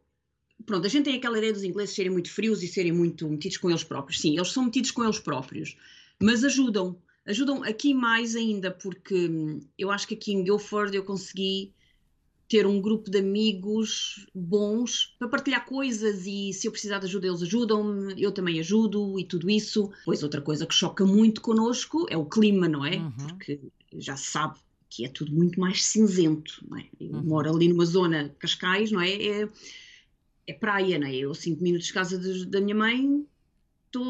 pronto, 0.65 0.87
a 0.87 0.89
gente 0.89 1.05
tem 1.05 1.17
aquela 1.17 1.39
ideia 1.39 1.53
dos 1.53 1.65
ingleses 1.65 1.95
serem 1.95 2.13
muito 2.13 2.31
frios 2.31 2.63
e 2.63 2.69
serem 2.69 2.93
muito 2.93 3.29
metidos 3.29 3.57
com 3.57 3.71
eles 3.71 3.83
próprios. 3.83 4.21
Sim, 4.21 4.37
eles 4.37 4.53
são 4.53 4.65
metidos 4.65 4.91
com 4.91 5.03
eles 5.03 5.19
próprios, 5.19 5.77
mas 6.21 6.45
ajudam, 6.45 7.01
ajudam 7.27 7.63
aqui 7.65 7.95
mais 7.95 8.37
ainda, 8.37 8.71
porque 8.71 9.29
hum, 9.29 9.61
eu 9.79 9.91
acho 9.91 10.07
que 10.07 10.15
aqui 10.15 10.33
em 10.33 10.45
Guildford 10.45 10.95
eu 10.95 11.05
consegui 11.05 11.75
ter 12.49 12.67
um 12.67 12.81
grupo 12.81 13.11
de 13.11 13.19
amigos 13.19 14.27
bons 14.35 15.17
para 15.19 15.29
partilhar 15.29 15.65
coisas 15.67 16.27
e 16.27 16.53
se 16.53 16.69
eu 16.69 16.73
precisar 16.73 16.99
de 16.99 17.07
ajuda 17.07 17.27
eles 17.27 17.43
ajudam-me, 17.43 18.21
eu 18.23 18.31
também 18.31 18.61
ajudo 18.61 19.19
e 19.19 19.25
tudo 19.25 19.51
isso. 19.51 19.91
Pois 20.05 20.23
outra 20.23 20.41
coisa 20.41 20.67
que 20.67 20.75
choca 20.75 21.05
muito 21.05 21.41
connosco 21.41 22.07
é 22.09 22.17
o 22.17 22.25
clima, 22.25 22.69
não 22.69 22.85
é? 22.85 22.97
Uhum. 22.97 23.27
Porque 23.29 23.61
já 23.99 24.17
se 24.17 24.31
sabe 24.31 24.59
que 24.89 25.05
é 25.05 25.09
tudo 25.09 25.33
muito 25.33 25.59
mais 25.59 25.85
cinzento, 25.85 26.65
não 26.69 26.79
é? 26.79 26.87
Eu 27.01 27.17
uhum. 27.17 27.23
moro 27.25 27.55
ali 27.55 27.69
numa 27.69 27.85
zona 27.85 28.35
Cascais, 28.39 28.93
não 28.93 29.01
é? 29.01 29.13
É, 29.13 29.49
é 30.47 30.53
praia, 30.53 30.99
não 30.99 31.07
é? 31.07 31.15
Eu 31.17 31.35
cinco 31.35 31.63
minutos 31.63 31.89
de 31.89 31.93
casa 31.93 32.19
de, 32.19 32.47
da 32.47 32.61
minha 32.61 32.77
mãe 32.77 33.27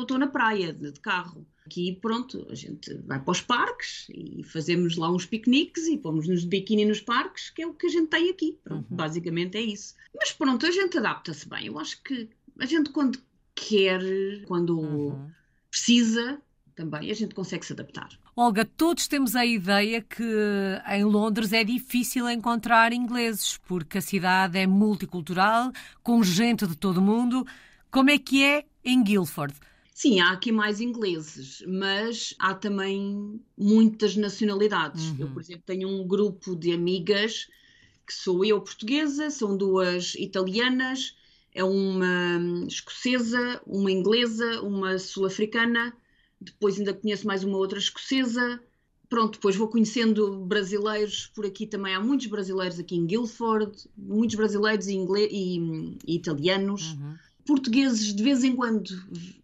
estou 0.02 0.18
na 0.18 0.26
praia 0.26 0.72
de, 0.72 0.92
de 0.92 1.00
carro. 1.00 1.46
Aqui, 1.64 1.98
pronto, 2.00 2.46
a 2.48 2.54
gente 2.54 2.94
vai 3.06 3.20
para 3.20 3.32
os 3.32 3.40
parques 3.40 4.06
e 4.08 4.44
fazemos 4.44 4.96
lá 4.96 5.10
uns 5.10 5.26
piqueniques 5.26 5.88
e 5.88 5.98
pomos-nos 5.98 6.42
de 6.42 6.46
biquíni 6.46 6.84
nos 6.84 7.00
parques, 7.00 7.50
que 7.50 7.62
é 7.62 7.66
o 7.66 7.74
que 7.74 7.86
a 7.86 7.90
gente 7.90 8.08
tem 8.08 8.30
aqui. 8.30 8.58
Pronto, 8.62 8.86
uhum. 8.88 8.96
Basicamente 8.96 9.58
é 9.58 9.62
isso. 9.62 9.94
Mas 10.14 10.30
pronto, 10.32 10.64
a 10.64 10.70
gente 10.70 10.96
adapta-se 10.96 11.48
bem. 11.48 11.66
Eu 11.66 11.78
acho 11.78 12.00
que 12.02 12.28
a 12.58 12.66
gente, 12.66 12.90
quando 12.90 13.18
quer, 13.52 14.00
quando 14.46 14.78
uhum. 14.78 15.28
precisa, 15.68 16.40
também 16.76 17.10
a 17.10 17.14
gente 17.14 17.34
consegue 17.34 17.66
se 17.66 17.72
adaptar. 17.72 18.10
Olga, 18.36 18.64
todos 18.64 19.08
temos 19.08 19.34
a 19.34 19.46
ideia 19.46 20.02
que 20.02 20.22
em 20.90 21.04
Londres 21.04 21.52
é 21.52 21.64
difícil 21.64 22.28
encontrar 22.28 22.92
ingleses, 22.92 23.58
porque 23.66 23.98
a 23.98 24.02
cidade 24.02 24.58
é 24.58 24.66
multicultural, 24.66 25.72
com 26.02 26.22
gente 26.22 26.66
de 26.66 26.76
todo 26.76 26.98
o 26.98 27.02
mundo. 27.02 27.46
Como 27.90 28.10
é 28.10 28.18
que 28.18 28.44
é 28.44 28.64
em 28.84 29.02
Guildford? 29.02 29.54
Sim, 29.96 30.20
há 30.20 30.32
aqui 30.32 30.52
mais 30.52 30.78
ingleses, 30.82 31.64
mas 31.66 32.34
há 32.38 32.54
também 32.54 33.40
muitas 33.56 34.14
nacionalidades. 34.14 35.06
Uhum. 35.12 35.16
Eu, 35.20 35.28
por 35.30 35.40
exemplo, 35.40 35.62
tenho 35.64 35.88
um 35.88 36.06
grupo 36.06 36.54
de 36.54 36.70
amigas 36.70 37.48
que 38.06 38.12
sou 38.12 38.44
eu 38.44 38.60
portuguesa, 38.60 39.30
são 39.30 39.56
duas 39.56 40.14
italianas, 40.16 41.16
é 41.50 41.64
uma 41.64 42.66
escocesa, 42.68 43.58
uma 43.66 43.90
inglesa, 43.90 44.60
uma 44.60 44.98
sul-africana, 44.98 45.96
depois 46.38 46.78
ainda 46.78 46.92
conheço 46.92 47.26
mais 47.26 47.42
uma 47.42 47.56
outra 47.56 47.78
escocesa. 47.78 48.60
Pronto, 49.08 49.36
depois 49.36 49.56
vou 49.56 49.68
conhecendo 49.68 50.44
brasileiros 50.44 51.28
por 51.28 51.46
aqui 51.46 51.66
também. 51.66 51.94
Há 51.94 52.00
muitos 52.00 52.26
brasileiros 52.26 52.78
aqui 52.78 52.96
em 52.96 53.06
Guildford, 53.06 53.72
muitos 53.96 54.36
brasileiros 54.36 54.88
e, 54.88 54.98
e, 54.98 55.96
e 56.06 56.16
italianos. 56.16 56.92
Uhum 56.92 57.16
Portugueses, 57.46 58.14
de 58.14 58.22
vez 58.22 58.44
em 58.44 58.54
quando, 58.54 58.90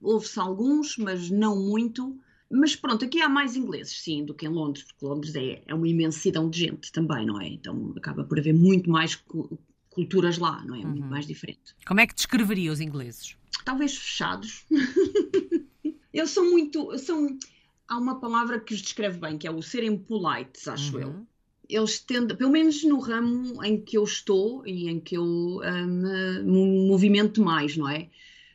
ouve-se 0.01 0.39
alguns, 0.39 0.97
mas 0.99 1.31
não 1.31 1.57
muito. 1.57 2.19
Mas 2.51 2.77
pronto, 2.77 3.05
aqui 3.05 3.21
há 3.23 3.29
mais 3.29 3.57
ingleses, 3.57 4.03
sim, 4.03 4.25
do 4.25 4.35
que 4.35 4.45
em 4.45 4.51
Londres, 4.51 4.85
porque 4.85 5.07
Londres 5.07 5.35
é, 5.35 5.63
é 5.67 5.75
uma 5.75 5.89
imensidão 5.89 6.51
de 6.51 6.59
gente 6.61 6.93
também, 6.93 7.25
não 7.25 7.41
é? 7.41 7.49
Então 7.49 7.95
acaba 7.97 8.25
por 8.25 8.39
haver 8.39 8.53
muito 8.53 8.91
mais 8.91 9.15
cu 9.15 9.59
culturas 9.89 10.39
lá, 10.39 10.65
não 10.65 10.75
é? 10.75 10.79
Uhum. 10.79 10.89
Muito 10.89 11.07
mais 11.07 11.27
diferente. 11.27 11.75
Como 11.87 12.01
é 12.01 12.07
que 12.07 12.15
descreveria 12.15 12.73
os 12.73 12.81
ingleses? 12.81 13.37
Talvez 13.63 13.97
fechados. 13.97 14.65
Eles 16.13 16.31
são 16.31 16.51
muito. 16.51 16.99
São, 16.99 17.39
há 17.87 17.99
uma 17.99 18.19
palavra 18.19 18.59
que 18.59 18.73
os 18.73 18.81
descreve 18.81 19.19
bem, 19.19 19.37
que 19.37 19.47
é 19.47 19.51
o 19.51 19.61
serem 19.61 19.99
polites, 19.99 20.67
acho 20.67 20.97
uhum. 20.97 21.03
eu 21.03 21.27
eles 21.75 21.99
tendem, 21.99 22.37
pelo 22.37 22.51
menos 22.51 22.83
no 22.85 22.99
ramo 23.01 23.65
em 23.65 23.81
que 23.81 23.97
eu 23.97 24.05
estou 24.05 24.67
e 24.67 24.89
em 24.89 25.01
que 25.01 25.17
eu 25.17 25.25
um, 25.25 26.43
me 26.45 26.89
movimento 26.89 27.43
mais, 27.43 27.77
não 27.77 27.89
é? 27.89 28.09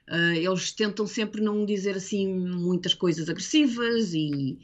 Uh, 0.10 0.36
eles 0.36 0.72
tentam 0.72 1.06
sempre 1.06 1.42
não 1.42 1.66
dizer 1.66 1.98
assim 1.98 2.28
muitas 2.34 2.94
coisas 2.94 3.30
agressivas 3.30 4.14
e, 4.14 4.58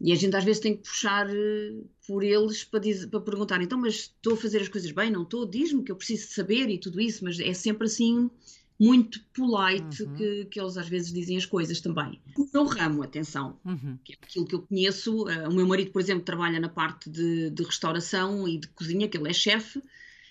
e 0.00 0.12
a 0.12 0.14
gente 0.14 0.36
às 0.36 0.44
vezes 0.44 0.60
tem 0.60 0.76
que 0.76 0.82
puxar 0.82 1.28
eh, 1.28 1.72
por 2.06 2.22
eles 2.22 2.62
para, 2.62 2.78
dizer, 2.78 3.08
para 3.08 3.20
perguntar, 3.20 3.60
então, 3.60 3.78
mas 3.78 3.94
estou 3.94 4.34
a 4.34 4.36
fazer 4.36 4.60
as 4.60 4.68
coisas 4.68 4.92
bem? 4.92 5.10
Não 5.10 5.22
estou? 5.22 5.46
Diz-me 5.46 5.82
que 5.82 5.90
eu 5.90 5.96
preciso 5.96 6.32
saber 6.32 6.68
e 6.68 6.78
tudo 6.78 7.00
isso, 7.00 7.24
mas 7.24 7.40
é 7.40 7.52
sempre 7.54 7.86
assim 7.86 8.30
muito 8.78 9.20
polite 9.32 10.02
uhum. 10.02 10.14
que, 10.14 10.44
que 10.46 10.60
eles 10.60 10.76
às 10.76 10.88
vezes 10.88 11.12
dizem 11.12 11.36
as 11.36 11.46
coisas 11.46 11.80
também. 11.80 12.20
O 12.36 12.48
meu 12.52 12.64
ramo, 12.64 13.02
atenção, 13.02 13.58
uhum. 13.64 13.98
que 14.04 14.12
é 14.12 14.16
aquilo 14.20 14.46
que 14.46 14.54
eu 14.54 14.62
conheço, 14.62 15.24
uh, 15.24 15.48
o 15.48 15.54
meu 15.54 15.66
marido, 15.66 15.90
por 15.90 16.00
exemplo, 16.00 16.24
trabalha 16.24 16.58
na 16.58 16.68
parte 16.68 17.08
de, 17.08 17.50
de 17.50 17.62
restauração 17.62 18.48
e 18.48 18.58
de 18.58 18.68
cozinha, 18.68 19.08
que 19.08 19.16
ele 19.16 19.30
é 19.30 19.32
chefe, 19.32 19.80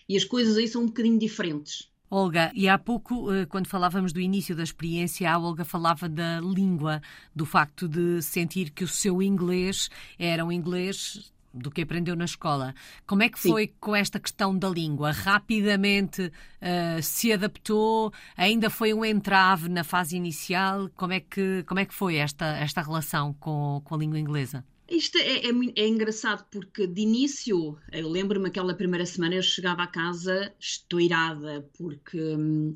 e 0.07 0.17
as 0.17 0.23
coisas 0.23 0.57
aí 0.57 0.67
são 0.67 0.83
um 0.83 0.88
bocadinho 0.88 1.17
diferentes. 1.17 1.91
Olga, 2.15 2.51
e 2.53 2.69
há 2.69 2.77
pouco, 2.77 3.33
eh, 3.33 3.47
quando 3.47 3.65
falávamos 3.65 4.13
do 4.13 4.19
início 4.19 4.55
da 4.55 4.62
experiência, 4.62 5.31
a 5.31 5.39
Olga 5.39 5.65
falava 5.65 6.07
da 6.07 6.39
língua, 6.39 7.01
do 7.35 7.43
facto 7.43 7.88
de 7.88 8.21
sentir 8.21 8.69
que 8.69 8.83
o 8.83 8.88
seu 8.88 9.19
inglês 9.19 9.89
era 10.19 10.45
um 10.45 10.51
inglês 10.51 11.32
do 11.53 11.69
que 11.69 11.81
aprendeu 11.81 12.15
na 12.15 12.25
escola. 12.25 12.74
Como 13.05 13.24
é 13.24 13.29
que 13.29 13.39
foi 13.39 13.67
Sim. 13.67 13.74
com 13.79 13.95
esta 13.95 14.19
questão 14.19 14.57
da 14.57 14.69
língua? 14.69 15.12
Rapidamente 15.12 16.24
uh, 16.24 17.01
se 17.01 17.31
adaptou? 17.31 18.12
Ainda 18.36 18.69
foi 18.69 18.93
um 18.93 19.05
entrave 19.05 19.69
na 19.69 19.83
fase 19.83 20.17
inicial? 20.17 20.89
Como 20.95 21.13
é 21.13 21.19
que, 21.19 21.63
como 21.63 21.79
é 21.79 21.86
que 21.86 21.93
foi 21.93 22.15
esta, 22.15 22.45
esta 22.57 22.81
relação 22.81 23.33
com, 23.33 23.81
com 23.83 23.95
a 23.95 23.98
língua 23.98 24.19
inglesa? 24.19 24.65
Isto 24.89 25.17
é, 25.17 25.38
é, 25.38 25.50
é, 25.77 25.88
engraçado 25.88 26.45
porque 26.51 26.86
de 26.86 27.01
início, 27.01 27.77
eu 27.91 28.10
lembro-me 28.10 28.48
aquela 28.48 28.74
primeira 28.75 29.05
semana 29.05 29.36
eu 29.36 29.41
chegava 29.41 29.83
a 29.83 29.88
casa 29.88 30.53
estourada 30.60 31.67
porque 31.77 32.19
hum, 32.19 32.74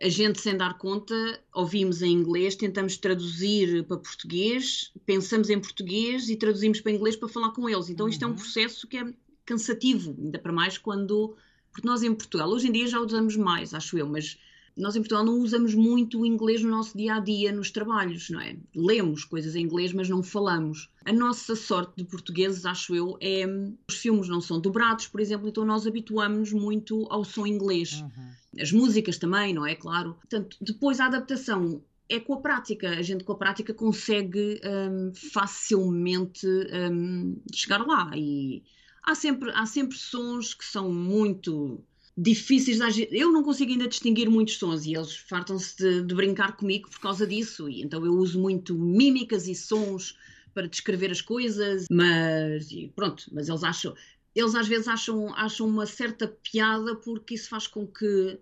a 0.00 0.08
gente, 0.08 0.40
sem 0.40 0.56
dar 0.56 0.78
conta, 0.78 1.14
ouvimos 1.52 2.02
em 2.02 2.12
inglês, 2.12 2.54
tentamos 2.54 2.96
traduzir 2.96 3.84
para 3.84 3.96
português, 3.96 4.92
pensamos 5.04 5.50
em 5.50 5.58
português 5.58 6.28
e 6.28 6.36
traduzimos 6.36 6.80
para 6.80 6.92
inglês 6.92 7.16
para 7.16 7.28
falar 7.28 7.50
com 7.50 7.68
eles. 7.68 7.90
Então, 7.90 8.06
uhum. 8.06 8.10
isto 8.10 8.22
é 8.22 8.26
um 8.26 8.30
uhum. 8.30 8.36
processo 8.36 8.86
que 8.86 8.96
é 8.96 9.12
cansativo, 9.44 10.14
ainda 10.16 10.38
para 10.38 10.52
mais 10.52 10.78
quando. 10.78 11.36
Porque 11.72 11.86
nós 11.86 12.02
em 12.02 12.14
Portugal, 12.14 12.48
hoje 12.48 12.68
em 12.68 12.72
dia 12.72 12.86
já 12.86 13.00
usamos 13.00 13.36
mais, 13.36 13.74
acho 13.74 13.98
eu, 13.98 14.08
mas 14.08 14.38
nós 14.76 14.94
em 14.94 15.00
Portugal 15.00 15.24
não 15.24 15.40
usamos 15.40 15.74
muito 15.74 16.20
o 16.20 16.26
inglês 16.26 16.62
no 16.62 16.70
nosso 16.70 16.96
dia 16.96 17.16
a 17.16 17.20
dia, 17.20 17.50
nos 17.50 17.70
trabalhos, 17.70 18.30
não 18.30 18.40
é? 18.40 18.56
Lemos 18.74 19.24
coisas 19.24 19.56
em 19.56 19.64
inglês, 19.64 19.92
mas 19.92 20.08
não 20.08 20.22
falamos. 20.22 20.88
A 21.04 21.12
nossa 21.12 21.56
sorte 21.56 21.94
de 21.96 22.04
portugueses, 22.04 22.64
acho 22.64 22.94
eu, 22.94 23.18
é. 23.20 23.44
Os 23.88 23.96
filmes 23.96 24.28
não 24.28 24.40
são 24.40 24.60
dobrados, 24.60 25.08
por 25.08 25.20
exemplo, 25.20 25.48
então 25.48 25.64
nós 25.64 25.86
habituamos 25.86 26.52
muito 26.52 27.06
ao 27.10 27.24
som 27.24 27.44
inglês. 27.44 28.00
Uhum. 28.00 28.30
As 28.58 28.72
músicas 28.72 29.18
também, 29.18 29.52
não 29.52 29.66
é? 29.66 29.74
Claro. 29.74 30.14
Portanto, 30.14 30.56
depois 30.60 31.00
a 31.00 31.06
adaptação 31.06 31.82
é 32.08 32.18
com 32.18 32.34
a 32.34 32.40
prática. 32.40 32.90
A 32.90 33.02
gente 33.02 33.24
com 33.24 33.32
a 33.32 33.38
prática 33.38 33.74
consegue 33.74 34.60
um, 34.64 35.12
facilmente 35.14 36.46
um, 36.46 37.36
chegar 37.52 37.86
lá. 37.86 38.10
E 38.16 38.62
há 39.02 39.14
sempre, 39.14 39.50
há 39.52 39.66
sempre 39.66 39.96
sons 39.96 40.54
que 40.54 40.64
são 40.64 40.92
muito 40.92 41.84
difíceis 42.16 42.78
de 42.94 43.08
Eu 43.12 43.30
não 43.30 43.44
consigo 43.44 43.70
ainda 43.70 43.86
distinguir 43.86 44.28
muitos 44.28 44.56
sons 44.56 44.84
e 44.84 44.94
eles 44.94 45.14
fartam-se 45.14 45.76
de, 45.76 46.02
de, 46.02 46.14
brincar 46.14 46.56
comigo 46.56 46.90
por 46.90 47.00
causa 47.00 47.26
disso. 47.26 47.68
E 47.68 47.82
então 47.82 48.04
eu 48.04 48.12
uso 48.12 48.40
muito 48.40 48.76
mímicas 48.76 49.46
e 49.46 49.54
sons 49.54 50.16
para 50.52 50.66
descrever 50.66 51.12
as 51.12 51.20
coisas, 51.20 51.86
mas 51.88 52.68
pronto, 52.96 53.24
mas 53.32 53.48
eles 53.48 53.62
acham, 53.62 53.94
eles 54.38 54.54
às 54.54 54.68
vezes 54.68 54.88
acham, 54.88 55.34
acham 55.34 55.66
uma 55.66 55.86
certa 55.86 56.28
piada 56.28 56.94
porque 56.96 57.34
isso 57.34 57.48
faz 57.48 57.66
com 57.66 57.86
que 57.86 58.38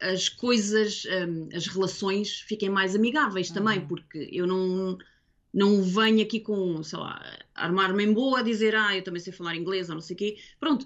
as 0.00 0.28
coisas, 0.28 1.04
um, 1.06 1.48
as 1.56 1.66
relações 1.66 2.40
fiquem 2.40 2.68
mais 2.68 2.94
amigáveis 2.94 3.48
uhum. 3.48 3.54
também, 3.54 3.86
porque 3.86 4.28
eu 4.30 4.46
não 4.46 4.98
não 5.52 5.84
venho 5.84 6.20
aqui 6.20 6.40
com, 6.40 6.82
sei 6.82 6.98
lá, 6.98 7.22
armar-me 7.54 8.02
em 8.02 8.12
boa 8.12 8.40
a 8.40 8.42
dizer, 8.42 8.74
ah, 8.74 8.96
eu 8.96 9.04
também 9.04 9.20
sei 9.20 9.32
falar 9.32 9.54
inglês 9.54 9.88
ou 9.88 9.94
não 9.94 10.02
sei 10.02 10.14
o 10.14 10.18
quê. 10.18 10.36
Pronto, 10.58 10.84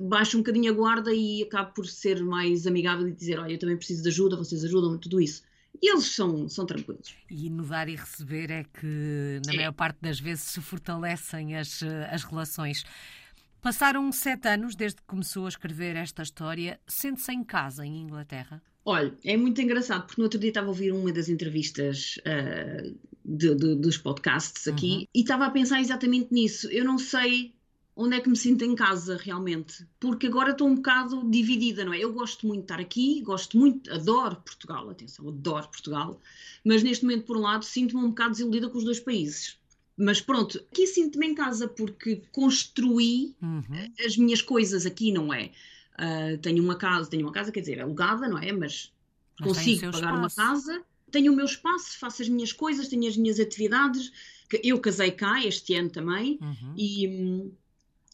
baixo 0.00 0.38
um 0.38 0.40
bocadinho 0.40 0.72
a 0.72 0.74
guarda 0.74 1.12
e 1.12 1.42
acabo 1.42 1.72
por 1.74 1.86
ser 1.86 2.22
mais 2.24 2.66
amigável 2.66 3.06
e 3.06 3.12
dizer: 3.12 3.38
Olha, 3.38 3.52
eu 3.52 3.58
também 3.58 3.76
preciso 3.76 4.02
de 4.02 4.08
ajuda, 4.08 4.36
vocês 4.36 4.64
ajudam-me, 4.64 4.98
tudo 4.98 5.20
isso. 5.20 5.42
E 5.80 5.90
eles 5.90 6.06
são, 6.06 6.48
são 6.48 6.66
tranquilos. 6.66 7.14
E 7.30 7.48
no 7.50 7.64
dar 7.64 7.88
e 7.88 7.94
receber 7.94 8.50
é 8.50 8.64
que, 8.64 9.40
na 9.46 9.52
é. 9.52 9.56
maior 9.56 9.72
parte 9.72 9.98
das 10.00 10.18
vezes, 10.18 10.44
se 10.44 10.60
fortalecem 10.60 11.54
as, 11.56 11.82
as 12.10 12.24
relações. 12.24 12.84
Passaram 13.60 14.10
sete 14.12 14.48
anos 14.48 14.76
desde 14.76 14.98
que 14.98 15.06
começou 15.06 15.46
a 15.46 15.48
escrever 15.48 15.96
esta 15.96 16.22
história. 16.22 16.78
Sente-se 16.86 17.32
em 17.32 17.42
casa, 17.42 17.84
em 17.84 18.02
Inglaterra? 18.02 18.62
Olha, 18.84 19.12
é 19.24 19.36
muito 19.36 19.60
engraçado, 19.60 20.06
porque 20.06 20.20
no 20.20 20.24
outro 20.24 20.38
dia 20.38 20.48
estava 20.48 20.68
a 20.68 20.70
ouvir 20.70 20.92
uma 20.92 21.12
das 21.12 21.28
entrevistas 21.28 22.18
uh, 22.18 22.96
de, 23.24 23.54
de, 23.54 23.74
dos 23.74 23.98
podcasts 23.98 24.66
aqui 24.66 24.92
uhum. 24.92 25.06
e 25.14 25.20
estava 25.20 25.44
a 25.44 25.50
pensar 25.50 25.80
exatamente 25.80 26.32
nisso. 26.32 26.68
Eu 26.70 26.84
não 26.84 26.96
sei 26.96 27.52
onde 27.94 28.16
é 28.16 28.20
que 28.20 28.28
me 28.28 28.36
sinto 28.36 28.64
em 28.64 28.76
casa 28.76 29.16
realmente, 29.16 29.84
porque 29.98 30.28
agora 30.28 30.52
estou 30.52 30.68
um 30.68 30.76
bocado 30.76 31.28
dividida, 31.28 31.84
não 31.84 31.92
é? 31.92 31.98
Eu 31.98 32.12
gosto 32.12 32.46
muito 32.46 32.60
de 32.60 32.64
estar 32.64 32.80
aqui, 32.80 33.20
gosto 33.22 33.58
muito, 33.58 33.92
adoro 33.92 34.36
Portugal, 34.36 34.88
atenção, 34.88 35.28
adoro 35.28 35.66
Portugal, 35.68 36.20
mas 36.64 36.84
neste 36.84 37.04
momento, 37.04 37.24
por 37.24 37.36
um 37.36 37.40
lado, 37.40 37.64
sinto-me 37.64 38.04
um 38.04 38.10
bocado 38.10 38.30
desiludida 38.30 38.70
com 38.70 38.78
os 38.78 38.84
dois 38.84 39.00
países. 39.00 39.57
Mas 39.98 40.20
pronto, 40.20 40.64
aqui 40.70 40.86
sinto-me 40.86 41.26
em 41.26 41.34
casa 41.34 41.66
porque 41.66 42.22
construí 42.30 43.34
uhum. 43.42 43.64
as 44.06 44.16
minhas 44.16 44.40
coisas 44.40 44.86
aqui, 44.86 45.10
não 45.10 45.34
é? 45.34 45.50
Uh, 45.98 46.38
tenho 46.38 46.62
uma 46.62 46.76
casa, 46.76 47.10
tenho 47.10 47.26
uma 47.26 47.32
casa, 47.32 47.50
quer 47.50 47.60
dizer, 47.60 47.80
alugada, 47.80 48.28
não 48.28 48.38
é? 48.38 48.52
Mas, 48.52 48.92
mas 49.40 49.48
consigo 49.48 49.90
pagar 49.90 50.14
espaço. 50.14 50.16
uma 50.16 50.30
casa, 50.30 50.82
tenho 51.10 51.32
o 51.32 51.36
meu 51.36 51.46
espaço, 51.46 51.98
faço 51.98 52.22
as 52.22 52.28
minhas 52.28 52.52
coisas, 52.52 52.86
tenho 52.86 53.08
as 53.08 53.16
minhas 53.16 53.40
atividades. 53.40 54.12
Eu 54.62 54.78
casei 54.78 55.10
cá 55.10 55.44
este 55.44 55.74
ano 55.74 55.90
também 55.90 56.38
uhum. 56.40 56.74
e 56.76 57.08
hum, 57.08 57.52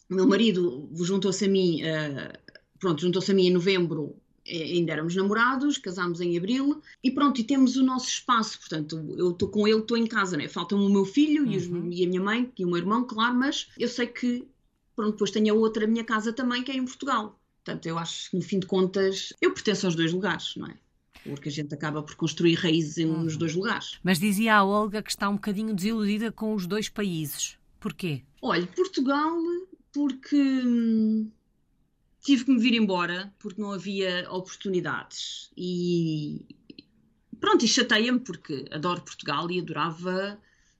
o 0.09 0.15
meu 0.15 0.27
marido 0.27 0.89
juntou-se 0.95 1.45
a 1.45 1.47
mim, 1.47 1.81
uh, 1.83 2.55
pronto, 2.79 2.99
juntou-se 2.99 3.31
a 3.31 3.35
mim 3.35 3.45
em 3.45 3.53
novembro, 3.53 4.15
eh, 4.15 4.24
ainda 4.47 4.93
éramos 4.93 5.15
namorados, 5.15 5.77
casámos 5.77 6.21
em 6.21 6.37
abril 6.37 6.81
e 7.03 7.11
pronto, 7.11 7.39
e 7.41 7.43
temos 7.43 7.75
o 7.75 7.83
nosso 7.83 8.07
espaço, 8.07 8.59
portanto, 8.59 9.03
eu 9.17 9.31
estou 9.31 9.49
com 9.49 9.67
ele, 9.67 9.79
estou 9.79 9.97
em 9.97 10.05
casa, 10.05 10.37
né? 10.37 10.47
Falta-me 10.47 10.83
o 10.83 10.89
meu 10.89 11.05
filho 11.05 11.43
uhum. 11.43 11.51
e, 11.51 11.57
os, 11.57 11.67
uhum. 11.67 11.91
e, 11.91 12.05
a 12.05 12.07
minha 12.07 12.21
mãe 12.21 12.51
e 12.57 12.63
o 12.63 12.67
meu 12.67 12.77
irmão, 12.77 13.03
claro, 13.03 13.35
mas 13.35 13.67
eu 13.77 13.87
sei 13.87 14.07
que, 14.07 14.47
pronto, 14.95 15.11
depois 15.11 15.31
tenho 15.31 15.53
a 15.53 15.57
outra, 15.57 15.85
a 15.85 15.87
minha 15.87 16.03
casa 16.03 16.31
também, 16.31 16.63
que 16.63 16.71
é 16.71 16.75
em 16.75 16.85
Portugal. 16.85 17.39
Portanto, 17.63 17.85
eu 17.87 17.97
acho 17.97 18.29
que 18.29 18.37
no 18.37 18.43
fim 18.43 18.59
de 18.59 18.67
contas, 18.67 19.33
eu 19.41 19.51
pertenço 19.51 19.87
aos 19.87 19.95
dois 19.95 20.13
lugares, 20.13 20.55
não 20.55 20.67
é? 20.67 20.77
Porque 21.23 21.49
a 21.49 21.51
gente 21.51 21.73
acaba 21.73 22.03
por 22.03 22.13
construir 22.15 22.53
raízes 22.53 23.03
uhum. 23.03 23.23
nos 23.23 23.35
dois 23.35 23.55
lugares. 23.55 23.99
Mas 24.03 24.19
dizia 24.19 24.57
a 24.57 24.63
Olga 24.63 25.01
que 25.01 25.09
está 25.09 25.27
um 25.27 25.35
bocadinho 25.35 25.73
desiludida 25.73 26.31
com 26.31 26.53
os 26.53 26.67
dois 26.67 26.87
países. 26.87 27.57
Porquê? 27.79 28.21
Olha, 28.41 28.67
Portugal 28.67 29.35
porque 29.95 30.35
hum, 30.35 31.31
tive 32.25 32.43
que 32.43 32.51
me 32.51 32.59
vir 32.59 32.73
embora 32.73 33.31
porque 33.37 33.61
não 33.61 33.71
havia 33.71 34.27
oportunidades 34.31 35.51
e 35.55 36.43
pronto, 37.39 37.63
e 37.63 37.67
chateia-me 37.67 38.19
porque 38.19 38.65
adoro 38.71 39.01
Portugal 39.01 39.49
e 39.51 39.59
adorava 39.59 40.39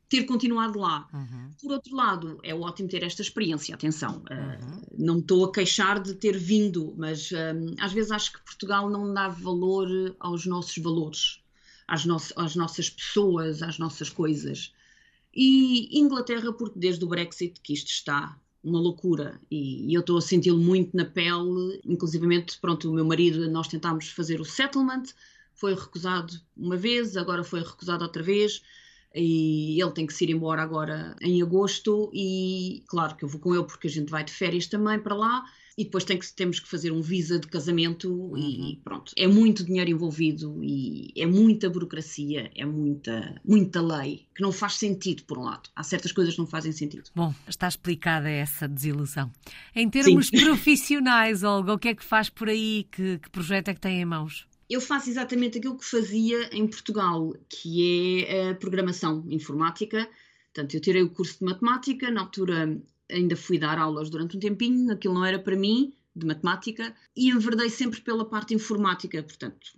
ter 0.09 0.23
continuado 0.23 0.79
lá. 0.79 1.07
Uhum. 1.13 1.51
Por 1.61 1.71
outro 1.73 1.95
lado, 1.95 2.39
é 2.43 2.53
ótimo 2.53 2.89
ter 2.89 3.03
esta 3.03 3.21
experiência, 3.21 3.75
atenção, 3.75 4.23
eh, 4.29 4.35
uhum. 4.35 4.77
uh, 4.77 4.85
não 4.97 5.19
estou 5.19 5.45
a 5.45 5.51
queixar 5.51 6.01
de 6.01 6.15
ter 6.15 6.37
vindo, 6.37 6.95
mas 6.97 7.31
um, 7.31 7.75
às 7.79 7.93
vezes 7.93 8.11
acho 8.11 8.33
que 8.33 8.43
Portugal 8.43 8.89
não 8.89 9.13
dá 9.13 9.27
valor 9.27 9.87
aos 10.19 10.45
nossos 10.47 10.77
valores, 10.77 11.43
às, 11.87 12.05
no 12.05 12.17
às 12.35 12.55
nossas 12.55 12.89
pessoas, 12.89 13.61
às 13.61 13.77
nossas 13.77 14.09
coisas. 14.09 14.73
E 15.33 15.99
Inglaterra, 15.99 16.53
porque 16.53 16.79
desde 16.79 17.03
o 17.03 17.07
Brexit 17.07 17.59
que 17.61 17.73
isto 17.73 17.89
está, 17.89 18.39
uma 18.65 18.79
loucura. 18.79 19.39
E, 19.49 19.89
e 19.89 19.93
eu 19.93 20.01
estou 20.01 20.17
a 20.17 20.21
senti-lo 20.21 20.57
muito 20.57 20.95
na 20.97 21.05
pele, 21.05 21.79
inclusivamente, 21.85 22.57
pronto, 22.59 22.89
o 22.89 22.93
meu 22.93 23.05
marido, 23.05 23.49
nós 23.49 23.67
tentámos 23.67 24.09
fazer 24.09 24.41
o 24.41 24.45
settlement, 24.45 25.03
foi 25.53 25.75
recusado 25.75 26.33
uma 26.57 26.75
vez, 26.75 27.15
agora 27.15 27.43
foi 27.43 27.61
recusado 27.61 28.03
outra 28.03 28.23
vez. 28.23 28.61
E 29.13 29.81
ele 29.81 29.91
tem 29.91 30.05
que 30.05 30.13
se 30.13 30.25
ir 30.25 30.31
embora 30.31 30.61
agora 30.61 31.15
em 31.21 31.41
agosto. 31.41 32.11
E 32.13 32.83
claro 32.87 33.15
que 33.15 33.23
eu 33.23 33.29
vou 33.29 33.39
com 33.39 33.55
ele 33.55 33.63
porque 33.63 33.87
a 33.87 33.89
gente 33.89 34.09
vai 34.09 34.25
de 34.25 34.33
férias 34.33 34.67
também 34.67 34.99
para 34.99 35.15
lá 35.15 35.45
e 35.77 35.83
depois 35.83 36.03
tem 36.05 36.17
que, 36.17 36.33
temos 36.33 36.59
que 36.59 36.69
fazer 36.69 36.91
um 36.91 37.01
visa 37.01 37.37
de 37.37 37.47
casamento 37.47 38.09
Uhum. 38.09 38.37
e 38.37 38.81
pronto. 38.83 39.11
É 39.17 39.27
muito 39.27 39.63
dinheiro 39.63 39.89
envolvido 39.91 40.63
e 40.63 41.11
é 41.17 41.25
muita 41.25 41.69
burocracia, 41.69 42.49
é 42.55 42.65
muita, 42.65 43.41
muita 43.43 43.81
lei 43.81 44.25
que 44.33 44.41
não 44.41 44.51
faz 44.51 44.75
sentido, 44.75 45.23
por 45.23 45.37
um 45.37 45.43
lado. 45.43 45.69
Há 45.75 45.83
certas 45.83 46.11
coisas 46.11 46.33
que 46.33 46.39
não 46.39 46.47
fazem 46.47 46.71
sentido. 46.71 47.09
Bom, 47.13 47.33
está 47.47 47.67
explicada 47.67 48.29
essa 48.29 48.67
desilusão. 48.67 49.31
Em 49.75 49.89
termos 49.89 50.27
Sim. 50.27 50.37
profissionais, 50.41 51.43
Olga, 51.43 51.73
o 51.73 51.79
que 51.79 51.89
é 51.89 51.95
que 51.95 52.03
faz 52.03 52.29
por 52.29 52.47
aí? 52.49 52.87
Que, 52.91 53.19
que 53.19 53.29
projeto 53.29 53.67
é 53.69 53.73
que 53.73 53.81
tem 53.81 54.01
em 54.01 54.05
mãos? 54.05 54.47
Eu 54.69 54.81
faço 54.81 55.09
exatamente 55.09 55.57
aquilo 55.57 55.77
que 55.77 55.85
fazia 55.85 56.49
em 56.55 56.65
Portugal, 56.67 57.33
que 57.49 58.23
é 58.25 58.49
a 58.49 58.55
programação 58.55 59.23
informática. 59.29 60.09
Portanto, 60.53 60.73
eu 60.73 60.81
tirei 60.81 61.03
o 61.03 61.09
curso 61.09 61.39
de 61.39 61.45
matemática, 61.45 62.09
na 62.09 62.21
altura 62.21 62.81
ainda 63.11 63.35
fui 63.35 63.57
dar 63.59 63.77
aulas 63.77 64.09
durante 64.09 64.35
um 64.37 64.39
tempinho, 64.39 64.91
aquilo 64.91 65.13
não 65.13 65.25
era 65.25 65.39
para 65.39 65.55
mim, 65.55 65.93
de 66.15 66.25
matemática, 66.25 66.95
e 67.15 67.29
enverdei 67.29 67.69
sempre 67.69 67.99
pela 68.01 68.23
parte 68.25 68.53
informática, 68.53 69.21
portanto, 69.21 69.73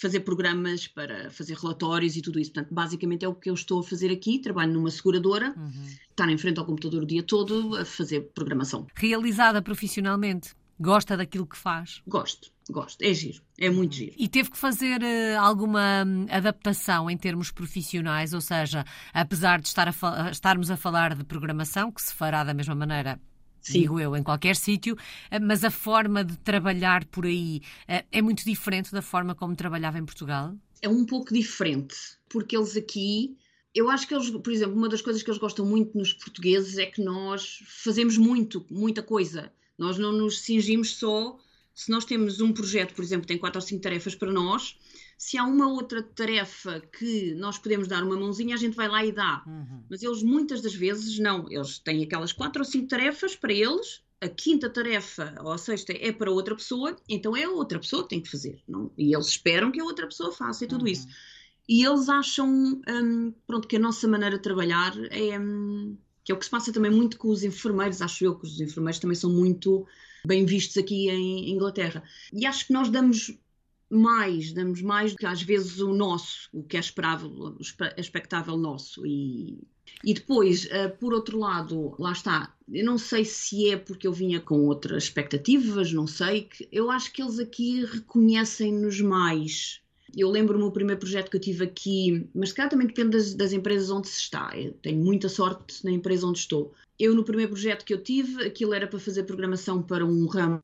fazer 0.00 0.20
programas 0.20 0.86
para 0.86 1.30
fazer 1.30 1.54
relatórios 1.56 2.16
e 2.16 2.22
tudo 2.22 2.38
isso. 2.38 2.52
Portanto, 2.52 2.72
basicamente 2.72 3.24
é 3.24 3.28
o 3.28 3.34
que 3.34 3.50
eu 3.50 3.54
estou 3.54 3.80
a 3.80 3.82
fazer 3.82 4.10
aqui, 4.10 4.38
trabalho 4.38 4.72
numa 4.72 4.90
seguradora, 4.90 5.52
Uhum. 5.56 5.84
estar 6.10 6.28
em 6.30 6.38
frente 6.38 6.58
ao 6.58 6.64
computador 6.64 7.02
o 7.02 7.06
dia 7.06 7.22
todo 7.22 7.76
a 7.76 7.84
fazer 7.84 8.20
programação. 8.34 8.86
Realizada 8.94 9.60
profissionalmente, 9.60 10.54
gosta 10.80 11.16
daquilo 11.16 11.46
que 11.46 11.58
faz? 11.58 12.00
Gosto, 12.06 12.51
gosto, 12.70 13.02
é 13.02 13.12
giro, 13.14 13.42
é 13.58 13.70
muito 13.70 13.94
giro. 13.94 14.14
E 14.16 14.28
teve 14.28 14.50
que 14.50 14.58
fazer 14.58 15.02
eh, 15.02 15.34
alguma 15.36 16.04
hum, 16.06 16.26
adaptação 16.30 17.10
em 17.10 17.16
termos 17.16 17.50
profissionais, 17.50 18.32
ou 18.34 18.40
seja, 18.40 18.84
apesar 19.12 19.60
de 19.60 19.68
estar 19.68 19.88
a 19.88 19.92
fa- 19.92 20.30
estarmos 20.30 20.70
a 20.70 20.76
falar 20.76 21.14
de 21.16 21.24
programação, 21.24 21.90
que 21.90 22.02
se 22.02 22.14
fará 22.14 22.44
da 22.44 22.54
mesma 22.54 22.74
maneira, 22.74 23.20
Sim. 23.60 23.80
digo 23.80 23.98
eu, 23.98 24.14
em 24.16 24.22
qualquer 24.22 24.56
sítio, 24.56 24.96
eh, 25.30 25.38
mas 25.40 25.64
a 25.64 25.70
forma 25.70 26.24
de 26.24 26.36
trabalhar 26.38 27.04
por 27.06 27.24
aí 27.26 27.62
eh, 27.88 28.04
é 28.12 28.22
muito 28.22 28.44
diferente 28.44 28.92
da 28.92 29.02
forma 29.02 29.34
como 29.34 29.56
trabalhava 29.56 29.98
em 29.98 30.04
Portugal? 30.04 30.54
é 30.80 30.88
um 30.88 31.04
pouco 31.06 31.32
diferente, 31.32 31.94
porque 32.28 32.56
eles 32.56 32.76
aqui, 32.76 33.36
eu 33.74 33.88
acho 33.88 34.06
que 34.06 34.14
eles, 34.14 34.30
por 34.30 34.52
exemplo, 34.52 34.76
uma 34.76 34.88
das 34.88 35.00
coisas 35.00 35.22
que 35.22 35.30
eles 35.30 35.38
gostam 35.40 35.64
muito 35.64 35.96
nos 35.96 36.12
portugueses 36.12 36.76
é 36.78 36.86
que 36.86 37.00
nós 37.02 37.60
fazemos 37.66 38.18
muito, 38.18 38.66
muita 38.70 39.02
coisa. 39.02 39.52
Nós 39.78 39.96
não 39.98 40.12
nos 40.12 40.40
cingimos 40.40 40.96
só, 40.96 41.38
se 41.74 41.90
nós 41.90 42.04
temos 42.04 42.40
um 42.40 42.52
projeto, 42.52 42.94
por 42.94 43.02
exemplo, 43.02 43.26
tem 43.26 43.38
quatro 43.38 43.60
ou 43.60 43.66
cinco 43.66 43.82
tarefas 43.82 44.14
para 44.14 44.30
nós, 44.32 44.76
se 45.16 45.38
há 45.38 45.44
uma 45.44 45.68
outra 45.68 46.02
tarefa 46.02 46.80
que 46.98 47.34
nós 47.34 47.56
podemos 47.58 47.86
dar 47.88 48.02
uma 48.02 48.16
mãozinha, 48.16 48.54
a 48.54 48.58
gente 48.58 48.74
vai 48.76 48.88
lá 48.88 49.04
e 49.04 49.12
dá. 49.12 49.42
Mas 49.88 50.02
eles 50.02 50.22
muitas 50.22 50.60
das 50.60 50.74
vezes 50.74 51.18
não, 51.18 51.46
eles 51.50 51.78
têm 51.78 52.02
aquelas 52.02 52.32
quatro 52.32 52.60
ou 52.62 52.64
cinco 52.64 52.88
tarefas 52.88 53.36
para 53.36 53.52
eles, 53.52 54.02
a 54.20 54.28
quinta 54.28 54.70
tarefa 54.70 55.34
ou 55.40 55.50
a 55.52 55.58
sexta 55.58 55.92
é 55.92 56.12
para 56.12 56.30
outra 56.30 56.54
pessoa, 56.54 56.96
então 57.08 57.36
é 57.36 57.44
a 57.44 57.50
outra 57.50 57.78
pessoa 57.78 58.02
que 58.04 58.10
tem 58.10 58.20
que 58.20 58.30
fazer. 58.30 58.62
Não? 58.68 58.90
E 58.96 59.14
eles 59.14 59.26
esperam 59.28 59.70
que 59.72 59.80
a 59.80 59.84
outra 59.84 60.06
pessoa 60.06 60.30
faça 60.32 60.64
e 60.64 60.68
tudo 60.68 60.82
Uhum. 60.82 60.88
isso. 60.92 61.08
E 61.68 61.84
eles 61.84 62.08
acham 62.08 62.48
hum, 62.88 63.34
pronto, 63.46 63.66
que 63.68 63.76
a 63.76 63.80
nossa 63.80 64.06
maneira 64.08 64.36
de 64.36 64.42
trabalhar 64.42 64.92
é, 65.10 65.38
hum, 65.38 65.96
que 66.24 66.32
é 66.32 66.34
o 66.34 66.38
que 66.38 66.44
se 66.44 66.50
passa 66.50 66.72
também 66.72 66.90
muito 66.90 67.18
com 67.18 67.28
os 67.28 67.42
enfermeiros, 67.42 68.00
acho 68.00 68.24
eu 68.24 68.36
que 68.36 68.46
os 68.46 68.60
enfermeiros 68.60 68.98
também 68.98 69.16
são 69.16 69.30
muito 69.30 69.86
bem 70.26 70.44
vistos 70.46 70.76
aqui 70.76 71.08
em 71.08 71.50
Inglaterra. 71.50 72.02
E 72.32 72.46
acho 72.46 72.66
que 72.66 72.72
nós 72.72 72.88
damos 72.88 73.36
mais, 73.90 74.52
damos 74.52 74.80
mais 74.80 75.12
do 75.12 75.18
que 75.18 75.26
às 75.26 75.42
vezes 75.42 75.78
o 75.80 75.92
nosso, 75.92 76.48
o 76.52 76.62
que 76.62 76.76
é 76.76 76.80
esperável, 76.80 77.56
expectável 77.96 78.56
nosso. 78.56 79.06
E, 79.06 79.58
e 80.02 80.14
depois, 80.14 80.66
eh, 80.70 80.88
por 80.88 81.12
outro 81.12 81.38
lado, 81.38 81.94
lá 81.98 82.12
está, 82.12 82.54
eu 82.72 82.84
não 82.86 82.96
sei 82.96 83.24
se 83.24 83.68
é 83.68 83.76
porque 83.76 84.06
eu 84.06 84.12
vinha 84.12 84.40
com 84.40 84.66
outras 84.66 85.04
expectativas, 85.04 85.92
não 85.92 86.06
sei, 86.06 86.42
que 86.42 86.66
eu 86.72 86.90
acho 86.90 87.12
que 87.12 87.20
eles 87.20 87.38
aqui 87.38 87.84
reconhecem-nos 87.84 89.00
mais. 89.00 89.82
Eu 90.16 90.30
lembro-me 90.30 90.64
o 90.64 90.70
primeiro 90.70 91.00
projeto 91.00 91.30
que 91.30 91.36
eu 91.36 91.40
tive 91.40 91.64
aqui, 91.64 92.28
mas 92.34 92.50
se 92.50 92.54
calhar 92.54 92.70
também 92.70 92.86
depende 92.86 93.10
das, 93.16 93.34
das 93.34 93.52
empresas 93.52 93.90
onde 93.90 94.08
se 94.08 94.18
está. 94.18 94.50
Eu 94.56 94.72
tenho 94.74 95.02
muita 95.02 95.28
sorte 95.28 95.84
na 95.84 95.90
empresa 95.90 96.26
onde 96.26 96.38
estou. 96.38 96.74
Eu, 96.98 97.14
no 97.14 97.24
primeiro 97.24 97.52
projeto 97.52 97.84
que 97.84 97.94
eu 97.94 98.02
tive, 98.02 98.44
aquilo 98.44 98.74
era 98.74 98.86
para 98.86 98.98
fazer 98.98 99.24
programação 99.24 99.82
para 99.82 100.04
um 100.04 100.26
ramo 100.26 100.62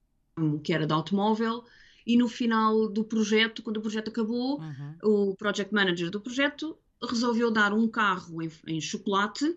que 0.63 0.73
era 0.73 0.87
de 0.87 0.93
automóvel, 0.93 1.65
e 2.07 2.17
no 2.17 2.29
final 2.29 2.89
do 2.89 3.03
projeto, 3.05 3.63
quando 3.63 3.79
o 3.79 3.81
projeto 3.81 4.09
acabou, 4.09 4.61
Uhum. 4.61 5.31
o 5.31 5.37
project 5.37 5.75
manager 5.75 6.11
do 6.11 6.21
projeto 6.21 6.77
resolveu 7.03 7.51
dar 7.51 7.73
um 7.73 7.89
carro 7.89 8.41
em, 8.43 8.51
em 8.67 8.81
chocolate 8.81 9.57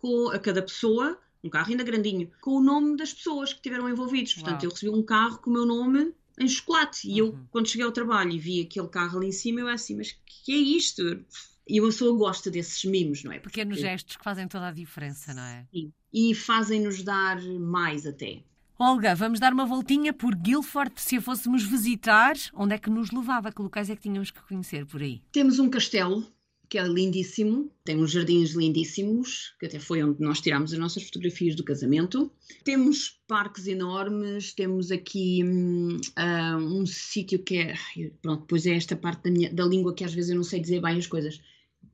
com, 0.00 0.28
a 0.30 0.38
cada 0.38 0.62
pessoa, 0.62 1.18
um 1.42 1.50
carro 1.50 1.70
ainda 1.70 1.84
grandinho, 1.84 2.30
com 2.40 2.52
o 2.52 2.60
nome 2.62 2.96
das 2.96 3.12
pessoas 3.12 3.52
que 3.52 3.58
estiveram 3.58 3.88
envolvidos. 3.88 4.34
Portanto, 4.34 4.62
Uau. 4.62 4.64
eu 4.64 4.70
recebi 4.70 4.90
um 4.90 5.02
carro 5.02 5.38
com 5.38 5.50
o 5.50 5.52
meu 5.52 5.66
nome 5.66 6.12
em 6.38 6.48
chocolate. 6.48 7.08
E 7.10 7.18
eu, 7.18 7.26
Uhum. 7.30 7.46
quando 7.50 7.68
cheguei 7.68 7.84
ao 7.86 7.92
trabalho 7.92 8.30
e 8.32 8.38
vi 8.38 8.60
aquele 8.60 8.88
carro 8.88 9.18
ali 9.18 9.28
em 9.28 9.32
cima, 9.32 9.60
eu 9.60 9.68
assim, 9.68 9.96
mas 9.96 10.16
que 10.26 10.52
é 10.52 10.56
isto? 10.56 11.24
E 11.66 11.80
uma 11.80 11.88
pessoa 11.88 12.16
gosta 12.16 12.50
desses 12.50 12.84
mimos, 12.84 13.24
não 13.24 13.32
é? 13.32 13.38
Pequenos 13.38 13.76
Porque- 13.78 13.90
gestos 13.90 14.16
que 14.16 14.24
fazem 14.24 14.46
toda 14.46 14.68
a 14.68 14.72
diferença, 14.72 15.32
não 15.32 15.42
é? 15.42 15.66
Sim. 15.72 15.92
E 16.12 16.34
fazem-nos 16.34 17.02
dar 17.02 17.40
mais 17.42 18.06
até. 18.06 18.42
Olga, 18.78 19.14
vamos 19.14 19.38
dar 19.40 19.52
uma 19.52 19.64
voltinha 19.64 20.12
por 20.12 20.34
Guildford. 20.34 20.92
Se 20.96 21.16
a 21.16 21.20
fôssemos 21.22 21.62
visitar, 21.62 22.34
onde 22.52 22.74
é 22.74 22.78
que 22.78 22.90
nos 22.90 23.10
levava? 23.12 23.52
Que 23.52 23.62
locais 23.62 23.88
é 23.88 23.94
que 23.96 24.02
tínhamos 24.02 24.30
que 24.30 24.42
conhecer 24.42 24.84
por 24.84 25.00
aí? 25.00 25.22
Temos 25.32 25.58
um 25.58 25.70
castelo 25.70 26.26
que 26.68 26.78
é 26.78 26.86
lindíssimo, 26.86 27.70
tem 27.84 27.96
uns 27.96 28.10
jardins 28.10 28.52
lindíssimos, 28.52 29.54
que 29.60 29.66
até 29.66 29.78
foi 29.78 30.02
onde 30.02 30.20
nós 30.20 30.40
tirámos 30.40 30.72
as 30.72 30.78
nossas 30.78 31.02
fotografias 31.04 31.54
do 31.54 31.62
casamento. 31.62 32.32
Temos 32.64 33.20
parques 33.28 33.66
enormes, 33.66 34.52
temos 34.54 34.90
aqui 34.90 35.42
hum, 35.44 35.98
ah, 36.16 36.56
um 36.58 36.84
sítio 36.86 37.38
que 37.38 37.56
é. 37.58 37.74
Pronto, 38.22 38.40
depois 38.42 38.66
é 38.66 38.74
esta 38.74 38.96
parte 38.96 39.24
da, 39.24 39.30
minha- 39.30 39.52
da 39.52 39.64
língua 39.64 39.94
que 39.94 40.04
às 40.04 40.12
vezes 40.14 40.30
eu 40.30 40.36
não 40.36 40.42
sei 40.44 40.60
dizer 40.60 40.80
bem 40.80 40.96
as 40.98 41.06
coisas. 41.06 41.40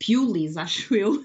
Pulis, 0.04 0.56
acho 0.56 0.92
eu. 0.94 1.22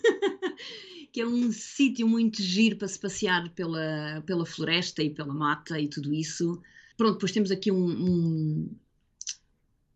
que 1.12 1.22
é 1.22 1.28
um 1.28 1.52
sítio 1.52 2.08
muito 2.08 2.42
giro 2.42 2.76
para 2.76 2.88
se 2.90 3.00
passear 3.00 3.50
pela, 3.54 4.22
pela 4.26 4.46
floresta 4.46 5.02
e 5.02 5.10
pela 5.10 5.34
mata 5.34 5.80
e 5.80 5.88
tudo 5.88 6.14
isso. 6.14 6.62
Pronto, 6.98 7.14
depois 7.14 7.32
temos 7.32 7.52
aqui 7.52 7.72
um, 7.72 7.86
um- 7.86 8.76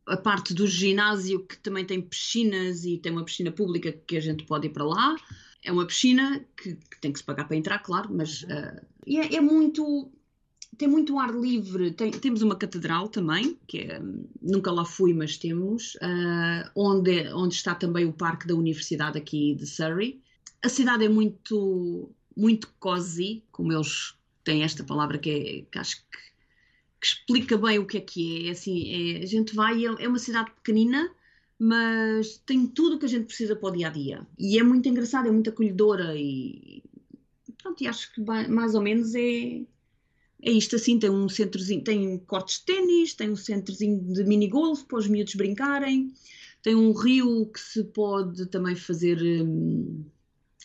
a 0.09 0.17
parte 0.17 0.53
do 0.53 0.67
ginásio 0.67 1.45
que 1.45 1.57
também 1.57 1.85
tem 1.85 2.01
piscinas 2.01 2.85
e 2.85 2.97
tem 2.97 3.11
uma 3.11 3.23
piscina 3.23 3.51
pública 3.51 3.91
que 3.91 4.17
a 4.17 4.21
gente 4.21 4.43
pode 4.45 4.67
ir 4.67 4.71
para 4.71 4.83
lá. 4.83 5.15
É 5.63 5.71
uma 5.71 5.85
piscina 5.85 6.45
que, 6.55 6.75
que 6.75 7.01
tem 7.01 7.11
que 7.11 7.19
se 7.19 7.25
pagar 7.25 7.45
para 7.47 7.57
entrar, 7.57 7.79
claro, 7.79 8.09
mas 8.13 8.45
e 9.09 9.17
é, 9.17 9.35
é 9.35 9.41
muito. 9.41 10.11
Tem 10.77 10.87
muito 10.87 11.17
ar 11.17 11.33
livre. 11.33 11.91
Tem- 11.91 12.11
temos 12.11 12.41
uma 12.43 12.55
catedral 12.55 13.09
também, 13.09 13.57
que 13.67 13.79
é, 13.79 13.99
nunca 14.41 14.71
lá 14.71 14.85
fui, 14.85 15.13
mas 15.13 15.35
temos, 15.37 15.97
ah, 16.01 16.71
onde, 16.75 17.27
onde 17.33 17.55
está 17.55 17.73
também 17.73 18.05
o 18.05 18.13
parque 18.13 18.47
da 18.47 18.55
Universidade 18.55 19.17
aqui 19.17 19.55
de 19.55 19.65
Surrey. 19.65 20.21
A 20.63 20.69
cidade 20.69 21.03
é 21.03 21.09
muito, 21.09 22.11
muito 22.37 22.69
cozy, 22.79 23.43
como 23.51 23.73
eles 23.73 24.13
têm 24.43 24.63
esta 24.63 24.83
palavra 24.83 25.17
que, 25.17 25.29
é, 25.31 25.71
que 25.71 25.79
acho 25.79 25.97
que 25.97 26.28
que 26.99 27.07
explica 27.07 27.57
bem 27.57 27.79
o 27.79 27.85
que 27.85 27.97
é 27.97 28.01
que 28.01 28.45
é. 28.45 28.49
É 28.49 28.51
assim, 28.51 29.15
é- 29.19 29.23
a 29.23 29.25
gente 29.25 29.55
vai, 29.55 29.85
é, 29.85 29.89
é 30.05 30.07
uma 30.07 30.19
cidade 30.19 30.51
pequenina, 30.51 31.12
mas 31.57 32.38
tem 32.45 32.67
tudo 32.67 32.95
o 32.95 32.99
que 32.99 33.05
a 33.05 33.09
gente 33.09 33.25
precisa 33.27 33.55
para 33.55 33.69
o 33.69 33.71
dia 33.71 33.88
a 33.88 33.91
dia. 33.91 34.27
E 34.38 34.57
é 34.59 34.63
muito 34.63 34.88
engraçada, 34.89 35.27
é 35.27 35.31
muito 35.31 35.49
acolhedora 35.49 36.15
e 36.17 36.83
pronto, 37.62 37.83
e 37.83 37.88
acho 37.88 38.13
que 38.13 38.21
mais 38.21 38.75
ou 38.75 38.81
menos 38.81 39.13
é, 39.15 39.62
é 40.41 40.51
isto 40.51 40.75
assim, 40.75 40.99
tem 40.99 41.09
um 41.09 41.27
centrozinho, 41.29 41.83
tem 41.83 42.17
cortes 42.19 42.59
de 42.59 42.65
ténis, 42.65 43.13
tem 43.13 43.29
um 43.31 43.35
centrozinho 43.35 43.99
de 44.13 44.23
mini 44.23 44.47
golf 44.47 44.83
para 44.85 44.99
os 44.99 45.07
miúdos 45.07 45.35
brincarem, 45.35 46.13
tem 46.62 46.75
um 46.75 46.91
rio 46.93 47.47
que 47.47 47.59
se 47.59 47.83
pode 47.85 48.45
também 48.47 48.75
fazer 48.75 49.21
hum, 49.43 50.05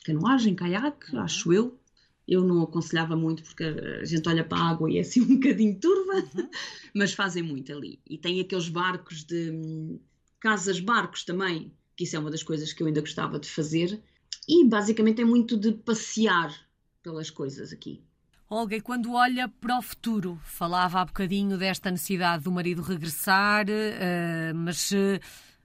canoagem, 0.04 0.54
caiaque, 0.54 1.14
Uhum. 1.14 1.20
acho 1.22 1.52
eu. 1.52 1.78
Eu 2.26 2.42
não 2.44 2.62
aconselhava 2.62 3.16
muito 3.16 3.42
porque 3.42 3.64
a 3.64 4.04
gente 4.04 4.28
olha 4.28 4.44
para 4.44 4.58
a 4.58 4.70
água 4.70 4.90
e 4.90 4.98
é 4.98 5.00
assim 5.00 5.20
um 5.20 5.34
bocadinho 5.40 5.78
turva, 5.78 6.24
Uhum. 6.34 6.48
mas 6.94 7.12
fazem 7.12 7.42
muito 7.42 7.72
ali. 7.72 8.00
E 8.08 8.18
tem 8.18 8.40
aqueles 8.40 8.68
barcos 8.68 9.24
de 9.24 9.50
hum, 9.50 10.00
casas-barcos 10.40 11.24
também, 11.24 11.72
que 11.96 12.04
isso 12.04 12.16
é 12.16 12.18
uma 12.18 12.30
das 12.30 12.42
coisas 12.42 12.72
que 12.72 12.82
eu 12.82 12.86
ainda 12.86 13.00
gostava 13.00 13.38
de 13.38 13.48
fazer. 13.48 14.02
E 14.48 14.64
basicamente 14.64 15.20
é 15.22 15.24
muito 15.24 15.56
de 15.56 15.72
passear 15.72 16.54
pelas 17.02 17.30
coisas 17.30 17.72
aqui. 17.72 18.02
Olga, 18.48 18.76
e 18.76 18.80
quando 18.80 19.12
olha 19.14 19.48
para 19.48 19.78
o 19.78 19.82
futuro, 19.82 20.38
falava 20.44 21.00
há 21.00 21.04
bocadinho 21.04 21.56
desta 21.58 21.90
necessidade 21.90 22.44
do 22.44 22.52
marido 22.52 22.82
regressar, 22.82 23.66
eh, 23.68 24.52
mas 24.54 24.92
eh, 24.92 25.18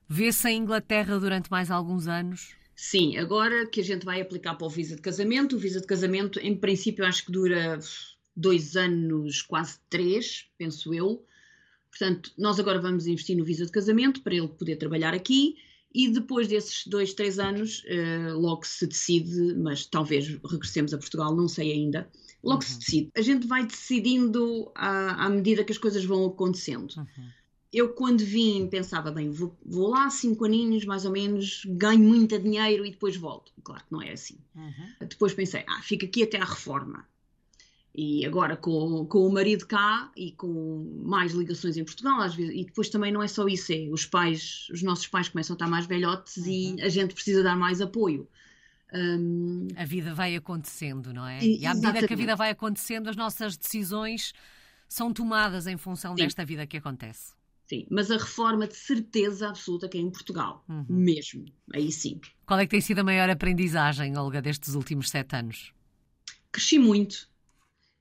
vê-se 0.07 0.49
em 0.49 0.57
Inglaterra 0.61 1.19
durante 1.19 1.51
mais 1.51 1.69
alguns 1.69 2.07
anos? 2.07 2.55
Sim, 2.81 3.17
agora 3.17 3.67
que 3.67 3.81
a 3.81 3.83
gente 3.83 4.05
vai 4.05 4.21
aplicar 4.21 4.55
para 4.55 4.65
o 4.65 4.69
visa 4.69 4.95
de 4.95 5.01
casamento, 5.01 5.57
o 5.57 5.59
visa 5.59 5.81
de 5.81 5.85
casamento, 5.85 6.39
em 6.39 6.55
princípio, 6.55 7.05
acho 7.05 7.25
que 7.25 7.31
dura 7.31 7.77
dois 8.33 8.77
anos, 8.77 9.41
quase 9.41 9.79
três, 9.89 10.45
penso 10.57 10.93
eu. 10.93 11.21
Portanto, 11.89 12.31
nós 12.37 12.57
agora 12.57 12.79
vamos 12.79 13.05
investir 13.05 13.35
no 13.35 13.43
visa 13.43 13.65
de 13.65 13.71
casamento 13.73 14.21
para 14.21 14.33
ele 14.33 14.47
poder 14.47 14.77
trabalhar 14.77 15.13
aqui 15.13 15.57
E 15.93 16.07
depois 16.07 16.47
desses 16.47 16.87
dois, 16.87 17.13
três 17.13 17.37
anos, 17.37 17.83
uh, 17.83 18.39
logo 18.39 18.65
se 18.65 18.87
decide, 18.87 19.55
mas 19.55 19.85
talvez 19.85 20.39
regressemos 20.49 20.93
a 20.93 20.97
Portugal, 20.97 21.35
não 21.35 21.49
sei 21.49 21.73
ainda. 21.73 22.09
Logo 22.41 22.63
uhum. 22.63 22.69
se 22.69 22.79
decide. 22.79 23.11
A 23.13 23.21
gente 23.21 23.45
vai 23.45 23.65
decidindo 23.65 24.71
à, 24.73 25.25
à, 25.25 25.29
medida 25.29 25.65
que 25.65 25.73
as 25.73 25.77
coisas 25.77 26.05
vão 26.05 26.25
acontecendo. 26.25 26.93
Uhum. 26.95 27.29
Eu, 27.71 27.93
quando 27.93 28.21
vim, 28.21 28.67
pensava, 28.67 29.11
bem, 29.11 29.29
vou, 29.29 29.55
vou, 29.63 29.89
lá 29.89 30.09
cinco 30.09 30.45
aninhos, 30.45 30.85
mais 30.85 31.05
ou 31.05 31.11
menos, 31.11 31.63
ganho 31.65 31.99
muito 31.99 32.37
dinheiro 32.39 32.83
e 32.83 32.89
depois 32.89 33.15
volto. 33.15 33.51
Claro 33.63 33.83
que 33.83 33.91
não 33.91 34.01
é 34.01 34.11
assim. 34.11 34.39
Uhum. 34.55 35.07
Depois 35.07 35.33
pensei, 35.33 35.63
ah, 35.67 35.81
fica 35.83 36.05
aqui 36.05 36.23
até 36.23 36.37
à 36.37 36.45
reforma. 36.45 37.05
E 37.93 38.25
agora 38.25 38.55
com, 38.55 39.05
com 39.05 39.27
o 39.27 39.31
marido 39.31 39.67
cá 39.67 40.11
e 40.15 40.31
com 40.31 41.01
mais 41.03 41.33
ligações 41.33 41.77
em 41.77 41.83
Portugal, 41.83 42.21
às 42.21 42.33
vezes, 42.33 42.55
e 42.55 42.63
depois 42.63 42.89
também 42.89 43.11
não 43.11 43.21
é 43.21 43.27
só 43.27 43.47
isso, 43.47 43.71
é 43.71 43.87
os 43.91 44.05
pais, 44.05 44.67
os 44.71 44.81
nossos 44.81 45.07
pais 45.07 45.29
começam 45.29 45.53
a 45.53 45.55
estar 45.55 45.67
mais 45.67 45.85
velhotes 45.85 46.37
uhum. 46.37 46.47
e 46.47 46.81
a 46.81 46.89
gente 46.89 47.13
precisa 47.13 47.43
dar 47.43 47.55
mais 47.55 47.81
apoio. 47.81 48.27
Um... 48.91 49.67
A 49.75 49.85
vida 49.85 50.13
vai 50.13 50.35
acontecendo, 50.35 51.13
não 51.13 51.27
é? 51.27 51.43
E, 51.43 51.59
e 51.59 51.65
à 51.65 51.69
medida 51.69 51.89
exatamente. 51.89 52.07
que 52.07 52.13
a 52.13 52.17
vida 52.17 52.35
vai 52.35 52.49
acontecendo, 52.49 53.09
as 53.09 53.15
nossas 53.15 53.55
decisões 53.55 54.33
são 54.87 55.13
tomadas 55.13 55.67
em 55.67 55.77
função 55.77 56.15
Sim. 56.15 56.23
desta 56.23 56.43
vida 56.43 56.65
que 56.65 56.77
acontece. 56.77 57.38
Sim, 57.69 57.85
mas 57.89 58.09
a 58.09 58.17
reforma 58.17 58.67
de 58.67 58.75
certeza 58.75 59.49
absoluta 59.49 59.87
que 59.87 59.97
é 59.97 60.01
em 60.01 60.09
Portugal, 60.09 60.65
uhum. 60.67 60.85
mesmo. 60.89 61.45
Aí 61.71 61.91
sim. 61.91 62.19
Qual 62.45 62.59
é 62.59 62.65
que 62.65 62.71
tem 62.71 62.81
sido 62.81 62.99
a 62.99 63.03
maior 63.03 63.29
aprendizagem, 63.29 64.17
Olga, 64.17 64.41
destes 64.41 64.73
últimos 64.73 65.09
sete 65.09 65.35
anos? 65.35 65.71
Cresci 66.51 66.79
muito 66.79 67.29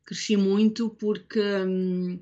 cresci 0.08 0.38
muito 0.38 0.88
porque 0.88 1.38
hum, 1.38 2.18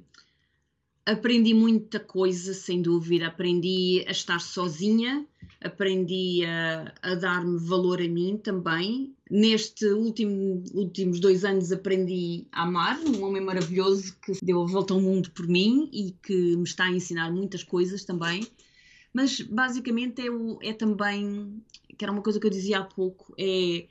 aprendi 1.06 1.54
muita 1.54 2.00
coisa, 2.00 2.52
sem 2.52 2.82
dúvida. 2.82 3.28
Aprendi 3.28 4.04
a 4.08 4.10
estar 4.10 4.40
sozinha, 4.40 5.24
aprendi 5.62 6.44
a, 6.44 6.92
a 7.00 7.14
dar-me 7.14 7.58
valor 7.58 8.02
a 8.02 8.08
mim 8.08 8.36
também. 8.36 9.14
Neste 9.30 9.86
último, 9.86 10.64
últimos 10.74 11.20
dois 11.20 11.44
anos 11.44 11.70
aprendi 11.70 12.46
a 12.50 12.64
amar 12.64 12.98
um 12.98 13.24
homem 13.24 13.42
maravilhoso 13.42 14.16
que 14.20 14.32
deu 14.44 14.60
a 14.62 14.66
volta 14.66 14.92
ao 14.92 15.00
mundo 15.00 15.30
por 15.30 15.46
mim 15.46 15.88
e 15.92 16.10
que 16.22 16.56
me 16.56 16.64
está 16.64 16.84
a 16.84 16.92
ensinar 16.92 17.30
muitas 17.30 17.62
coisas 17.62 18.04
também. 18.04 18.46
Mas 19.12 19.40
basicamente 19.40 20.20
é, 20.20 20.30
o, 20.30 20.58
é 20.60 20.72
também, 20.72 21.62
que 21.96 22.04
era 22.04 22.12
uma 22.12 22.22
coisa 22.22 22.40
que 22.40 22.46
eu 22.46 22.50
dizia 22.50 22.80
há 22.80 22.84
pouco, 22.84 23.32
é 23.38 23.86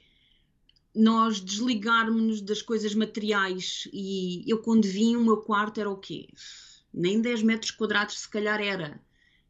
nós 0.93 1.41
desligarmos-nos 1.41 2.41
das 2.41 2.61
coisas 2.61 2.95
materiais 2.95 3.89
e 3.91 4.45
eu 4.47 4.59
quando 4.59 4.85
vim 4.85 5.17
o 5.17 5.25
meu 5.25 5.37
quarto 5.37 5.81
era 5.81 5.89
o 5.89 5.97
quê? 5.97 6.27
Nem 6.95 7.21
10 7.21 7.43
metros 7.43 7.71
quadrados 7.71 8.19
se 8.19 8.29
calhar 8.29 8.61
era. 8.61 8.99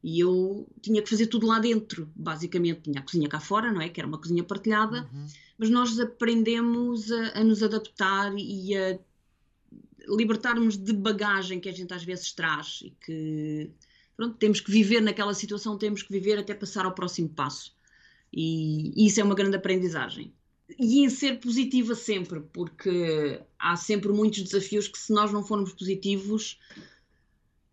E 0.02 0.20
eu 0.20 0.68
tinha 0.80 1.02
que 1.02 1.08
fazer 1.08 1.26
tudo 1.26 1.46
lá 1.46 1.58
dentro, 1.58 2.10
basicamente. 2.14 2.82
Tinha 2.82 3.00
a 3.00 3.02
cozinha 3.02 3.28
cá 3.28 3.40
fora, 3.40 3.72
não 3.72 3.80
é? 3.80 3.88
Que 3.88 4.00
era 4.00 4.08
uma 4.08 4.18
cozinha 4.18 4.44
partilhada. 4.44 5.08
Uhum. 5.12 5.26
Mas 5.58 5.70
nós 5.70 5.98
aprendemos 5.98 7.10
a, 7.10 7.40
a, 7.40 7.44
nos 7.44 7.62
adaptar 7.62 8.32
e 8.36 8.76
a 8.76 8.98
libertarmos 10.08 10.76
de 10.76 10.92
bagagem 10.92 11.58
que 11.58 11.68
a 11.68 11.72
gente 11.72 11.92
às 11.92 12.04
vezes 12.04 12.32
traz 12.32 12.80
e 12.84 12.90
que, 13.04 13.70
pronto, 14.16 14.36
temos 14.36 14.60
que 14.60 14.70
viver 14.70 15.00
naquela 15.00 15.34
situação, 15.34 15.78
temos 15.78 16.02
que 16.02 16.12
viver 16.12 16.38
até 16.38 16.54
passar 16.54 16.84
ao 16.84 16.94
próximo 16.94 17.28
passo. 17.28 17.74
E, 18.32 18.92
e 18.96 19.06
isso 19.06 19.20
é 19.20 19.24
uma 19.24 19.34
grande 19.34 19.56
aprendizagem 19.56 20.32
e 20.78 21.04
em 21.04 21.08
ser 21.08 21.38
positiva 21.38 21.94
sempre, 21.94 22.40
porque 22.52 23.40
há 23.58 23.76
sempre 23.76 24.12
muitos 24.12 24.42
desafios 24.42 24.88
que, 24.88 24.98
se 24.98 25.12
nós 25.12 25.32
não 25.32 25.44
formos 25.44 25.72
positivos, 25.72 26.58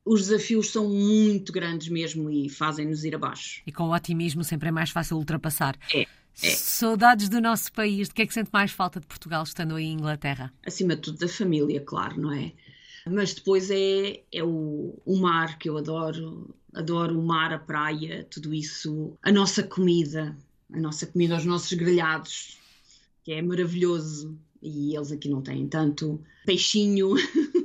os 0.06 0.28
desafios 0.28 0.70
são 0.70 0.90
muito 0.90 1.52
grandes 1.52 1.88
mesmo 1.88 2.30
e 2.30 2.50
fazem-nos 2.50 3.04
ir 3.04 3.16
abaixo. 3.16 3.62
E 3.66 3.72
com 3.72 3.84
o 3.84 3.94
otimismo 3.94 4.44
sempre 4.44 4.70
é 4.70 4.72
mais 4.72 4.90
fácil 4.90 5.18
ultrapassar. 5.18 5.78
É. 5.94 6.06
É. 6.42 6.50
Saudades 6.50 7.30
do 7.30 7.40
nosso 7.40 7.72
país. 7.72 8.08
De 8.08 8.14
que 8.16 8.24
é 8.24 8.26
que 8.26 8.34
sente 8.34 8.50
mais 8.52 8.72
falta 8.72 9.00
de 9.00 9.06
Portugal 9.06 9.44
estando 9.44 9.76
aí 9.76 9.86
em 9.86 9.94
Inglaterra? 9.94 10.52
Acima 10.66 10.96
de 10.96 11.04
tudo 11.04 11.20
da 11.20 11.28
família, 11.28 11.80
claro, 11.82 12.20
não 12.20 12.32
é? 12.32 12.52
Mas 13.06 13.34
depois 13.34 13.70
é, 13.70 14.22
é 14.32 14.44
o, 14.44 15.00
o 15.06 15.18
mar 15.18 15.58
que 15.60 15.70
eu 15.70 15.78
adoro. 15.78 16.54
Adoro 16.74 17.20
o 17.20 17.24
mar, 17.24 17.54
a 17.54 17.60
praia, 17.60 18.26
tudo 18.32 18.54
isso. 18.54 19.16
A 19.22 19.32
nossa 19.32 19.62
comida, 19.62 20.36
a 20.72 20.80
nossa 20.80 21.06
comida, 21.06 21.38
os 21.38 21.46
nossos 21.46 21.72
grelhados 21.74 22.58
que 23.24 23.32
é 23.32 23.42
maravilhoso 23.42 24.38
e 24.62 24.96
eles 24.96 25.12
aqui 25.12 25.30
não 25.30 25.42
têm 25.42 25.68
tanto 25.68 26.22
peixinho. 26.46 27.16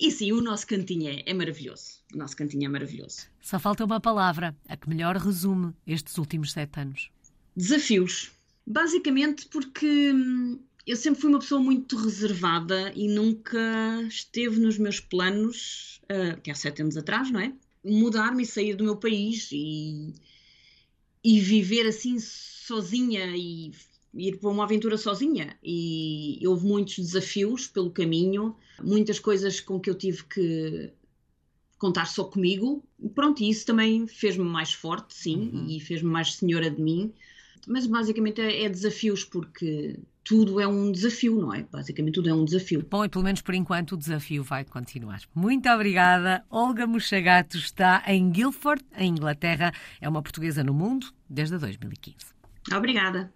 e 0.00 0.10
sim, 0.10 0.32
o 0.32 0.40
nosso 0.40 0.66
cantinho 0.66 1.10
é, 1.10 1.22
é, 1.26 1.34
maravilhoso. 1.34 2.00
O 2.14 2.16
nosso 2.16 2.34
cantinho 2.34 2.64
é 2.64 2.68
maravilhoso. 2.68 3.26
Só 3.40 3.58
falta 3.58 3.84
uma 3.84 4.00
palavra, 4.00 4.56
a 4.66 4.76
que 4.76 4.88
melhor 4.88 5.16
resume 5.16 5.74
estes 5.86 6.16
últimos 6.16 6.52
sete 6.52 6.80
anos. 6.80 7.10
Desafios. 7.54 8.30
Basicamente 8.66 9.46
porque 9.48 10.12
hum, 10.12 10.58
eu 10.86 10.96
sempre 10.96 11.20
fui 11.20 11.28
uma 11.28 11.38
pessoa 11.38 11.60
muito 11.60 11.96
reservada 11.96 12.92
e 12.96 13.08
nunca 13.08 14.02
esteve 14.08 14.58
nos 14.58 14.78
meus 14.78 15.00
planos, 15.00 16.00
uh, 16.04 16.40
que 16.40 16.50
há 16.50 16.54
sete 16.54 16.80
anos 16.80 16.96
atrás, 16.96 17.30
não 17.30 17.40
é? 17.40 17.52
Mudar-me 17.84 18.42
e 18.42 18.46
sair 18.46 18.74
do 18.74 18.84
meu 18.84 18.96
país 18.96 19.50
e, 19.52 20.14
e 21.22 21.40
viver 21.40 21.86
assim 21.86 22.18
sozinha 22.18 23.36
e 23.36 23.72
ir 24.14 24.38
para 24.38 24.50
uma 24.50 24.64
aventura 24.64 24.96
sozinha 24.96 25.56
e 25.62 26.40
houve 26.46 26.66
muitos 26.66 26.96
desafios 26.96 27.66
pelo 27.66 27.90
caminho, 27.90 28.56
muitas 28.82 29.18
coisas 29.18 29.60
com 29.60 29.78
que 29.78 29.88
eu 29.88 29.94
tive 29.94 30.24
que 30.24 30.92
contar 31.78 32.06
só 32.06 32.24
comigo. 32.24 32.84
Pronto, 33.14 33.42
e 33.42 33.50
isso 33.50 33.66
também 33.66 34.06
fez-me 34.06 34.44
mais 34.44 34.72
forte, 34.72 35.14
sim, 35.14 35.50
uhum. 35.52 35.66
e 35.68 35.80
fez-me 35.80 36.10
mais 36.10 36.34
senhora 36.34 36.70
de 36.70 36.80
mim. 36.80 37.12
Mas 37.66 37.86
basicamente 37.86 38.40
é, 38.40 38.64
é, 38.64 38.68
desafios, 38.68 39.24
porque 39.24 39.98
tudo 40.24 40.60
é 40.60 40.66
um 40.66 40.92
desafio, 40.92 41.40
não 41.40 41.52
é? 41.52 41.66
Basicamente 41.70 42.14
tudo 42.14 42.28
é 42.28 42.34
um 42.34 42.44
desafio. 42.44 42.86
Bom, 42.90 43.04
e 43.04 43.08
pelo 43.08 43.24
menos 43.24 43.40
por 43.40 43.54
enquanto 43.54 43.92
o 43.92 43.96
desafio 43.96 44.42
vai 44.42 44.64
continuar. 44.64 45.20
Muito 45.34 45.68
obrigada. 45.68 46.44
Olga 46.50 46.86
Mochagato 46.86 47.56
está 47.56 48.02
em 48.06 48.30
Guildford, 48.30 48.84
em 48.96 49.10
Inglaterra. 49.10 49.72
É 50.00 50.08
uma 50.08 50.22
portuguesa 50.22 50.64
no 50.64 50.74
mundo 50.74 51.06
desde 51.28 51.58
2015. 51.58 52.16
Obrigada. 52.72 53.32